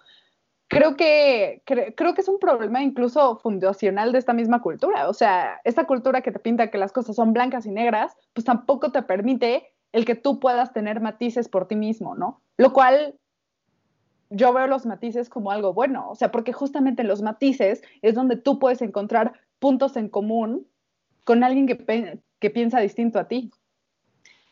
[0.68, 5.10] creo que, creo que es un problema incluso fundacional de esta misma cultura.
[5.10, 8.46] O sea, esta cultura que te pinta que las cosas son blancas y negras, pues
[8.46, 12.42] tampoco te permite el que tú puedas tener matices por ti mismo, ¿no?
[12.58, 13.16] Lo cual
[14.30, 18.36] yo veo los matices como algo bueno, o sea, porque justamente los matices es donde
[18.36, 20.68] tú puedes encontrar puntos en común
[21.24, 23.52] con alguien que, que piensa distinto a ti.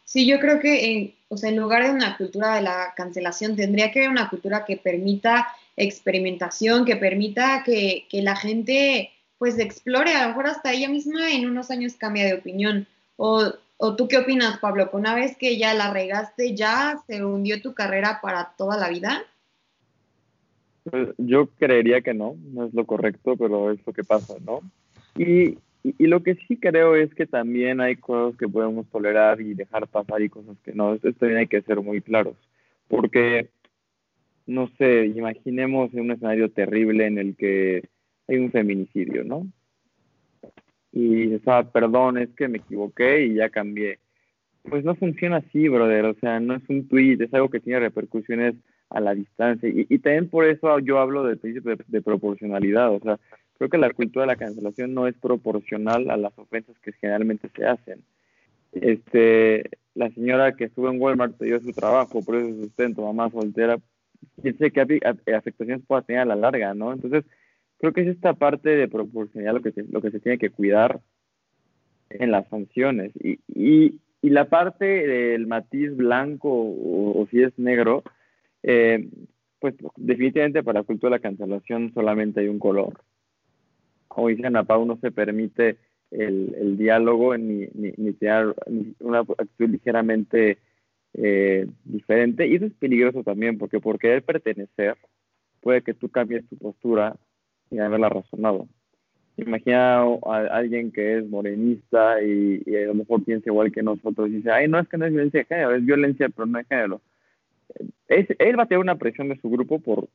[0.06, 3.92] Sí, yo creo que o sea, en lugar de una cultura de la cancelación, tendría
[3.92, 5.48] que haber una cultura que permita
[5.78, 11.46] experimentación, que permita que, la gente pues explore, a lo mejor hasta ella misma en
[11.46, 12.88] unos años cambia de opinión.
[13.18, 14.90] O, o tú qué opinas, Pablo?
[14.90, 18.90] ¿Que una vez que ya la regaste, ya se hundió tu carrera para toda la
[18.90, 19.24] vida?
[20.90, 24.60] Pues, yo creería que no, no es lo correcto, pero es lo que pasa, ¿no?
[25.18, 29.54] Y, y, lo que sí creo es que también hay cosas que podemos tolerar y
[29.54, 30.94] dejar pasar y cosas que no.
[30.94, 32.36] Esto también hay que ser muy claros,
[32.88, 33.50] porque
[34.48, 37.90] no sé, imaginemos un escenario terrible en el que
[38.28, 39.48] hay un feminicidio, ¿no?
[40.92, 44.00] Y dices, ah, perdón, es que me equivoqué y ya cambié.
[44.64, 47.80] Pues no funciona así, brother, o sea, no es un tweet, es algo que tiene
[47.80, 48.56] repercusiones
[48.90, 49.68] a la distancia.
[49.70, 53.20] Y, y también por eso yo hablo del principio de, proporcionalidad, o sea,
[53.58, 57.50] creo que la cultura de la cancelación no es proporcional a las ofensas que generalmente
[57.56, 58.04] se hacen.
[58.72, 63.78] Este, la señora que estuvo en Walmart dio su trabajo, por eso sustento, mamá soltera,
[64.42, 64.82] quién sé qué
[65.36, 66.94] afectaciones pueda tener a la larga, ¿no?
[66.94, 67.26] Entonces,
[67.80, 69.62] creo que es esta parte de proporcionalidad
[69.92, 71.02] lo que se, tiene que cuidar
[72.10, 73.12] en las sanciones.
[73.22, 78.04] Y, y, y la parte del matiz blanco o, si es negro,
[78.64, 79.08] eh,
[79.60, 83.02] pues definitivamente para la cultura de la cancelación solamente hay un color.
[84.08, 85.78] Como dice Ana no se permite
[86.12, 88.56] el, el diálogo ni, ni, ni tener
[89.00, 90.58] una actitud ligeramente
[91.18, 94.98] eh, diferente y eso es peligroso también porque por querer pertenecer
[95.62, 97.16] puede que tú cambies tu postura
[97.70, 98.68] sin haberla razonado.
[99.38, 104.34] Imagina a alguien que es morenista y, a lo mejor piensa igual que nosotros y
[104.34, 106.68] dice, ay, no es que no es violencia de género, es violencia pero no es
[106.68, 107.02] género.
[108.08, 110.08] Es, él va a tener una presión de su grupo por,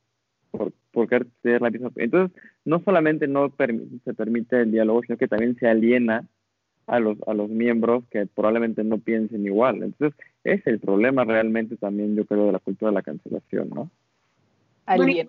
[0.50, 1.90] por, por querer tener la misma.
[1.96, 3.52] Entonces, no solamente no
[4.04, 6.26] se permite el diálogo, sino que también se aliena
[6.90, 9.82] a los, a los miembros que probablemente no piensen igual.
[9.82, 13.90] Entonces, es el problema realmente también, yo creo, de la cultura de la cancelación, ¿no?
[14.96, 15.22] Bueno,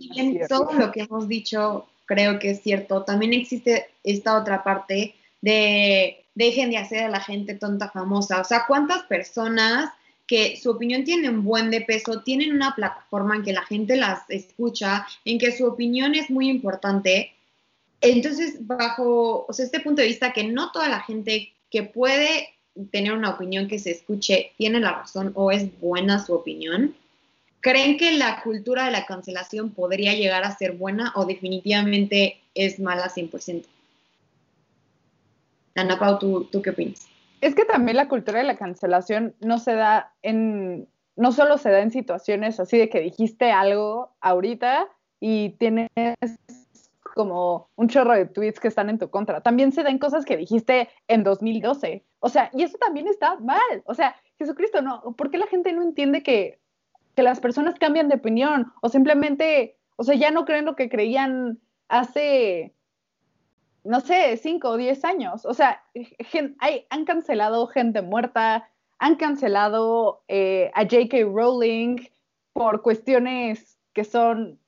[0.50, 3.04] todo lo que hemos dicho creo que es cierto.
[3.04, 8.42] También existe esta otra parte de dejen de hacer a la gente tonta famosa.
[8.42, 9.92] O sea, ¿cuántas personas
[10.26, 13.98] que su opinión tiene un buen de peso, tienen una plataforma en que la gente
[13.98, 17.34] las escucha, en que su opinión es muy importante
[18.02, 22.50] entonces, bajo este punto de vista, que no toda la gente que puede
[22.92, 26.96] tener una opinión que se escuche tiene la razón o es buena su opinión,
[27.60, 32.80] ¿creen que la cultura de la cancelación podría llegar a ser buena o definitivamente es
[32.80, 33.66] mala 100%?
[35.76, 37.08] Ana Pau, ¿tú, ¿tú qué opinas?
[37.40, 41.72] Es que también la cultura de la cancelación no se da en, no solo se
[41.72, 44.88] da en situaciones así de que dijiste algo ahorita
[45.20, 45.90] y tienes
[47.14, 49.42] como un chorro de tweets que están en tu contra.
[49.42, 52.06] También se dan cosas que dijiste en 2012.
[52.20, 53.84] O sea, y eso también está mal.
[53.86, 56.60] O sea, Jesucristo, no, ¿por qué la gente no entiende que,
[57.16, 58.72] que las personas cambian de opinión?
[58.82, 62.74] O simplemente, o sea, ya no creen lo que creían hace,
[63.84, 65.46] no sé, cinco o diez años.
[65.46, 65.84] O sea,
[66.60, 71.18] hay, han cancelado gente muerta, han cancelado eh, a J.K.
[71.26, 71.98] Rowling
[72.54, 74.60] por cuestiones que son,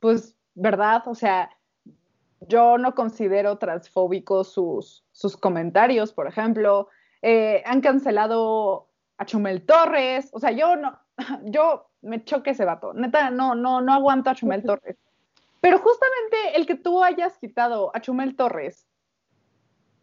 [0.00, 1.02] pues, verdad.
[1.06, 1.50] O sea,
[2.40, 6.88] yo no considero transfóbicos sus, sus comentarios, por ejemplo.
[7.22, 8.88] Eh, han cancelado
[9.18, 10.98] a Chumel Torres, o sea, yo no,
[11.44, 14.96] yo me choque ese vato, neta, no, no, no aguanto a Chumel Torres.
[15.60, 18.86] Pero justamente el que tú hayas quitado a Chumel Torres,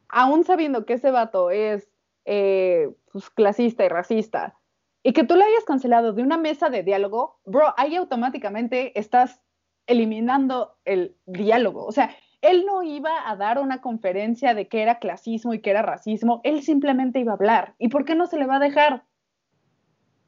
[0.08, 1.90] aún sabiendo que ese vato es
[2.26, 4.56] eh, pues, clasista y racista,
[5.02, 9.42] y que tú lo hayas cancelado de una mesa de diálogo, bro, ahí automáticamente estás
[9.88, 11.86] eliminando el diálogo.
[11.86, 15.72] O sea, él no iba a dar una conferencia de que era clasismo y que
[15.72, 17.76] era racismo, él simplemente iba a hablar.
[17.80, 19.04] ¿Y por qué no se le va a dejar?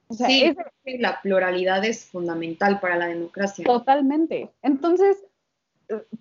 [0.07, 0.55] O sea, sí,
[0.85, 3.63] la pluralidad es fundamental para la democracia.
[3.63, 4.49] Totalmente.
[4.63, 5.23] Entonces,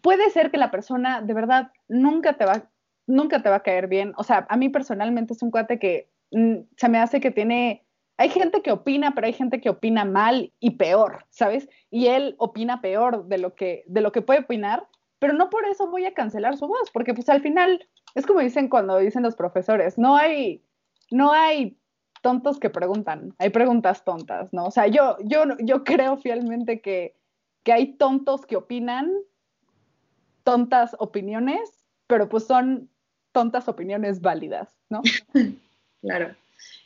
[0.02, 2.70] puede ser que la persona de verdad nunca te va,
[3.06, 4.12] nunca te va a caer bien.
[4.18, 7.86] O sea, a mí personalmente es un cuate que mm, se me hace que tiene
[8.18, 11.68] hay gente que opina, pero hay gente que opina mal y peor, ¿sabes?
[11.88, 14.88] Y él opina peor de lo que, de lo que puede opinar,
[15.18, 18.40] pero no por eso voy a cancelar su voz, porque pues al final es como
[18.40, 20.64] dicen cuando dicen los profesores, no hay,
[21.10, 21.78] no hay
[22.22, 24.66] tontos que preguntan, hay preguntas tontas, ¿no?
[24.66, 27.16] O sea, yo, yo, yo creo fielmente que,
[27.62, 29.10] que hay tontos que opinan,
[30.44, 32.88] tontas opiniones, pero pues son
[33.32, 35.02] tontas opiniones válidas, ¿no?
[36.00, 36.34] claro.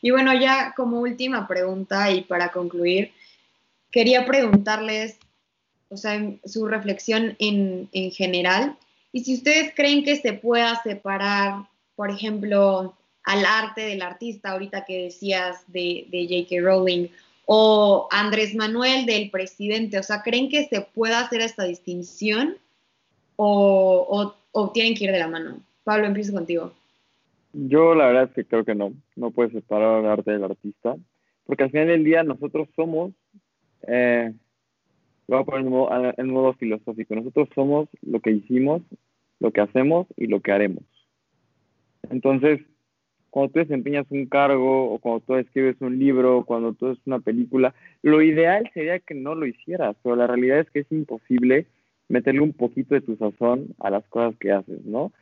[0.01, 3.13] Y bueno, ya como última pregunta y para concluir,
[3.91, 5.19] quería preguntarles,
[5.93, 8.77] o sea, su reflexión en, general,
[9.13, 11.67] y si ustedes creen que se pueda separar,
[11.97, 16.63] por ejemplo, al arte del artista, ahorita que decías de, de J.K.
[16.63, 17.09] Rowling,
[17.45, 22.57] o Andrés Manuel del presidente, o sea, ¿creen que se pueda hacer esta distinción
[23.37, 25.61] o, o tienen que ir de la mano?
[25.85, 26.73] Pablo, empiezo contigo.
[27.53, 30.97] Yo la verdad es que creo que no, no puedes separar el arte del artista,
[31.45, 33.13] porque al final del día nosotros somos,
[33.87, 34.33] eh,
[35.33, 38.83] voy a poner en modo, filosófico, nosotros somos lo que hicimos,
[39.41, 40.85] lo que hacemos y lo que haremos.
[42.11, 42.61] Entonces,
[43.31, 47.21] cuando tú desempeñas un cargo o cuando tú escribes un libro, cuando tú haces una
[47.21, 51.67] película, lo ideal sería que no lo hicieras, pero la realidad es que es imposible
[52.09, 55.13] meterle un poquito de tu sazón a las cosas que haces, ¿no?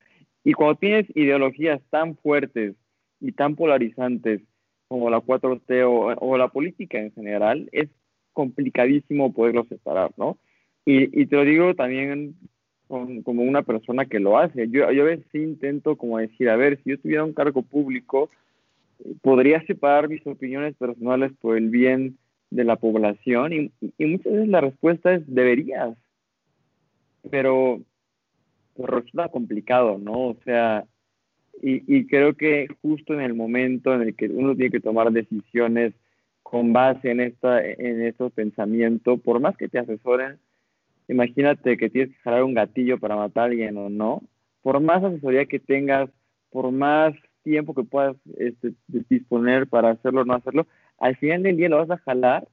[0.43, 2.75] Y cuando tienes ideologías tan fuertes
[3.21, 4.41] y tan polarizantes
[4.89, 7.89] como la 4T o, la política en general, es
[8.33, 10.39] complicadísimo poderlos separar, ¿no?
[10.85, 12.35] Y, te lo digo también
[12.89, 14.69] como una persona que lo hace.
[14.69, 18.31] Yo, yo a veces intento como decir, a ver, si yo tuviera un cargo público,
[19.23, 22.19] podría separar mis opiniones personales por el bien
[22.51, 25.97] de la población y, y muchas veces la respuesta es deberías.
[27.31, 27.81] Pero
[28.77, 30.29] resulta complicado, ¿no?
[30.29, 30.85] O sea,
[31.63, 35.13] y, y creo que justo en el momento en el que uno tiene que tomar
[35.13, 35.93] decisiones
[36.51, 40.41] con base en, esta, en estos pensamientos, por más que te asesoren,
[41.07, 44.23] imagínate que tienes que jalar un gatillo para matar a alguien o no,
[44.61, 46.11] por más asesoría que tengas,
[46.51, 50.67] por más tiempo que puedas este, disponer para hacerlo o no hacerlo,
[50.99, 52.49] al final del día lo vas a jalar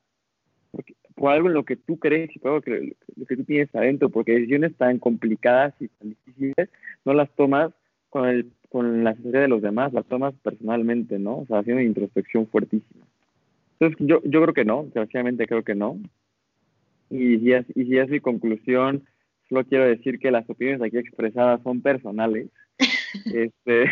[0.70, 3.46] porque, por algo en lo que tú crees y por algo que, lo que tú
[3.46, 6.70] tienes adentro, porque decisiones tan complicadas y tan difíciles
[7.04, 7.72] no las tomas
[8.12, 11.40] con, el, con la asesoría de los demás, las tomas personalmente, ¿no?
[11.40, 13.07] O sea, haciendo introspección fuertísima.
[13.80, 16.00] Entonces, yo, yo creo que no, desgraciadamente creo que no.
[17.10, 19.04] Y si, es, y si es mi conclusión,
[19.48, 22.50] solo quiero decir que las opiniones aquí expresadas son personales
[23.26, 23.86] este,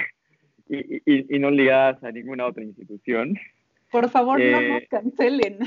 [0.67, 3.37] y, y, y no ligadas a ninguna otra institución.
[3.91, 5.59] Por favor, no nos eh, cancelen.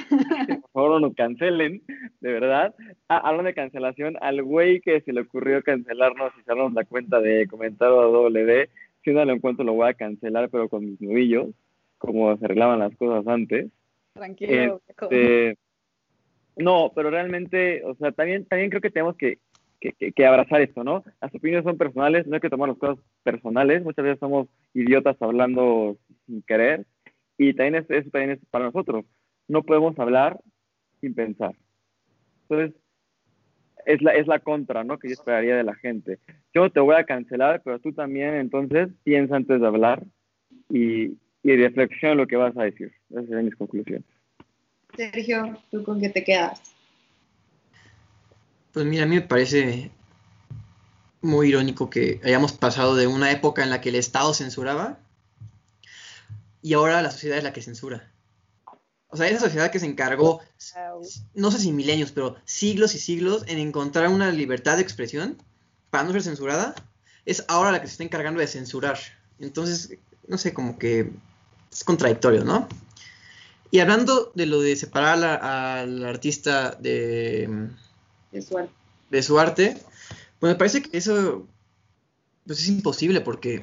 [0.61, 1.81] Por favor, no nos cancelen,
[2.21, 2.75] de verdad.
[3.09, 7.21] Ah, hablando de cancelación, al güey que se le ocurrió cancelarnos y cerrarnos la cuenta
[7.21, 8.69] de comentario W,
[9.03, 11.49] si no lo encuentro lo voy a cancelar, pero con mis nudillos,
[11.97, 13.71] como se arreglaban las cosas antes.
[14.13, 14.81] Tranquilo.
[14.87, 15.57] Este,
[16.57, 19.39] no, pero realmente, o sea, también, también creo que tenemos que,
[19.81, 21.05] que, que, abrazar esto, ¿no?
[21.21, 23.83] Las opiniones son personales, no hay que tomar las cosas personales.
[23.85, 25.97] Muchas veces somos idiotas hablando
[26.27, 26.85] sin querer
[27.37, 29.05] y también es, eso también es para nosotros.
[29.47, 30.39] No podemos hablar
[31.01, 31.55] sin pensar.
[32.43, 32.75] Entonces,
[33.87, 34.99] es la, es la contra, ¿no?
[34.99, 36.19] Que yo esperaría de la gente.
[36.53, 40.03] Yo te voy a cancelar, pero tú también, entonces, piensa antes de hablar
[40.69, 42.93] y, y reflexiona lo que vas a decir.
[43.11, 44.05] Esas son mis conclusiones.
[44.97, 46.61] Sergio, ¿tú con qué te quedas?
[48.73, 49.91] Pues mira, a mí me parece
[51.21, 54.99] muy irónico que hayamos pasado de una época en la que el Estado censuraba
[56.63, 58.11] y ahora la sociedad es la que censura.
[59.09, 60.43] O sea, esa sociedad que se encargó,
[61.35, 65.39] no sé si milenios, pero siglos y siglos en encontrar una libertad de expresión
[65.91, 66.75] para no ser censurada,
[67.25, 68.99] es ahora la que se está encargando de censurar.
[69.39, 69.99] Entonces,
[70.29, 71.11] no sé, como que
[71.73, 72.69] es contradictorio, ¿no?
[73.71, 77.69] Y hablando de lo de separar al artista de,
[78.33, 78.73] de, su arte.
[79.11, 79.83] de su arte,
[80.39, 81.47] pues me parece que eso
[82.47, 83.63] pues es imposible porque,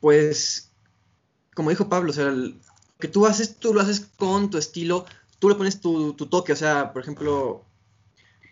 [0.00, 0.70] pues,
[1.54, 2.60] como dijo Pablo, o sea, el-
[2.98, 5.04] que tú haces, tú lo haces con tu estilo,
[5.38, 7.64] tú le pones tu, tu toque, o sea, por ejemplo,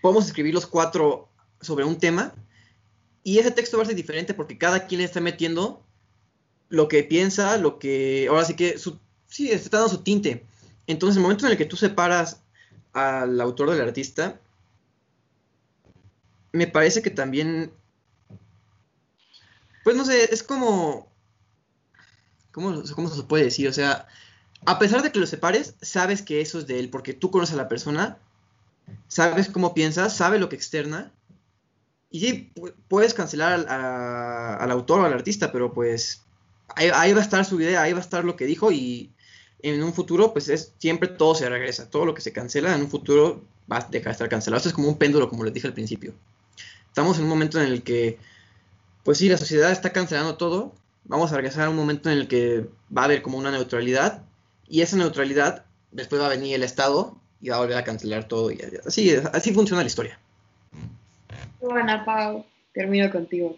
[0.02, 1.28] podemos escribir los cuatro
[1.61, 2.32] sobre un tema
[3.25, 5.83] y ese texto va a ser diferente porque cada quien le está metiendo
[6.68, 8.79] lo que piensa, lo que, ahora sí que,
[9.27, 10.45] sí, está dando su tinte.
[10.87, 12.43] Entonces, el momento en el que tú separas
[12.93, 14.41] al autor del artista,
[16.53, 17.72] me parece que también,
[19.83, 21.11] pues no sé, es como,
[22.53, 23.68] ¿cómo, cómo se puede decir?
[23.68, 24.07] O sea,
[24.66, 27.55] a pesar de que lo separes, sabes que eso es de él, porque tú conoces
[27.55, 28.18] a la persona,
[29.09, 31.12] sabes cómo piensa, sabes lo que externa,
[32.14, 36.22] y sí, pu- puedes cancelar al, autor o al artista, pero pues
[36.76, 39.10] ahí, ahí va a estar su idea, ahí va a estar lo que dijo, y
[39.62, 42.82] en un futuro, pues es siempre todo se regresa, todo lo que se cancela en
[42.82, 44.58] un futuro va a dejar de estar cancelado.
[44.58, 46.14] Esto es como un péndulo, como les dije al principio.
[46.86, 48.16] Estamos en un momento en el que,
[49.02, 50.72] pues sí, la sociedad está cancelando todo.
[51.06, 54.22] Vamos a regresar a un momento en el que va a haber como una neutralidad.
[54.68, 58.28] Y esa neutralidad, después va a venir el Estado y va a volver a cancelar
[58.28, 58.52] todo.
[58.52, 60.20] Y así, así funciona la historia.
[61.64, 63.56] Bueno, Pau, termino contigo.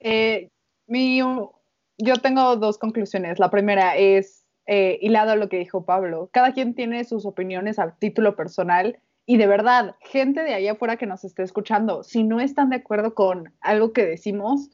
[0.00, 0.48] Eh,
[0.86, 3.38] yo tengo dos conclusiones.
[3.38, 7.78] La primera es, eh, hilado a lo que dijo Pablo, cada quien tiene sus opiniones
[7.78, 12.24] a título personal y de verdad, gente de allá afuera que nos esté escuchando, si
[12.24, 14.70] no están de acuerdo con algo que decimos,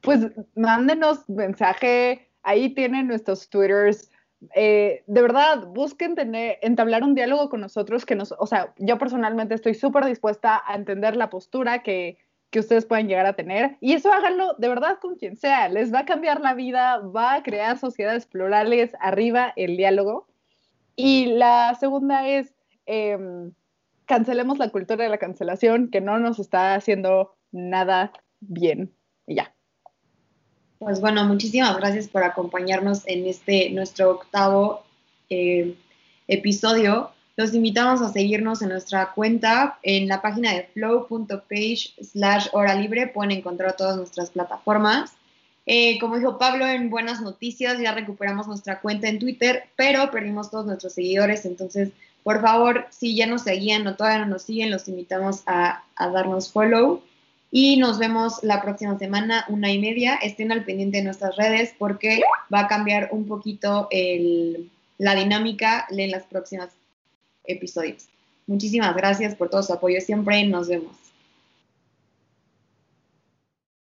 [0.00, 4.10] pues mándenos mensaje, ahí tienen nuestros twitters.
[4.54, 8.98] Eh, de verdad, busquen tener, entablar un diálogo con nosotros que nos, o sea, yo
[8.98, 12.18] personalmente estoy súper dispuesta a entender la postura que,
[12.50, 13.76] que ustedes pueden llegar a tener.
[13.80, 15.68] Y eso háganlo de verdad con quien sea.
[15.68, 20.26] Les va a cambiar la vida, va a crear sociedades plurales, arriba el diálogo.
[20.96, 22.54] Y la segunda es,
[22.86, 23.18] eh,
[24.06, 28.92] cancelemos la cultura de la cancelación, que no nos está haciendo nada bien.
[29.26, 29.53] Y ya.
[30.84, 34.84] Pues bueno, muchísimas gracias por acompañarnos en este nuestro octavo
[35.30, 35.74] eh,
[36.28, 37.10] episodio.
[37.36, 43.06] Los invitamos a seguirnos en nuestra cuenta en la página de flow.page slash hora libre.
[43.06, 45.12] Pueden encontrar todas nuestras plataformas.
[45.64, 50.50] Eh, como dijo Pablo, en buenas noticias ya recuperamos nuestra cuenta en Twitter, pero perdimos
[50.50, 51.46] todos nuestros seguidores.
[51.46, 55.82] Entonces, por favor, si ya nos seguían o todavía no nos siguen, los invitamos a,
[55.96, 57.02] a darnos follow.
[57.56, 60.16] Y nos vemos la próxima semana, una y media.
[60.16, 62.20] Estén al pendiente de nuestras redes porque
[62.52, 66.70] va a cambiar un poquito el, la dinámica en los próximos
[67.44, 68.08] episodios.
[68.48, 70.44] Muchísimas gracias por todo su apoyo siempre.
[70.48, 71.03] Nos vemos.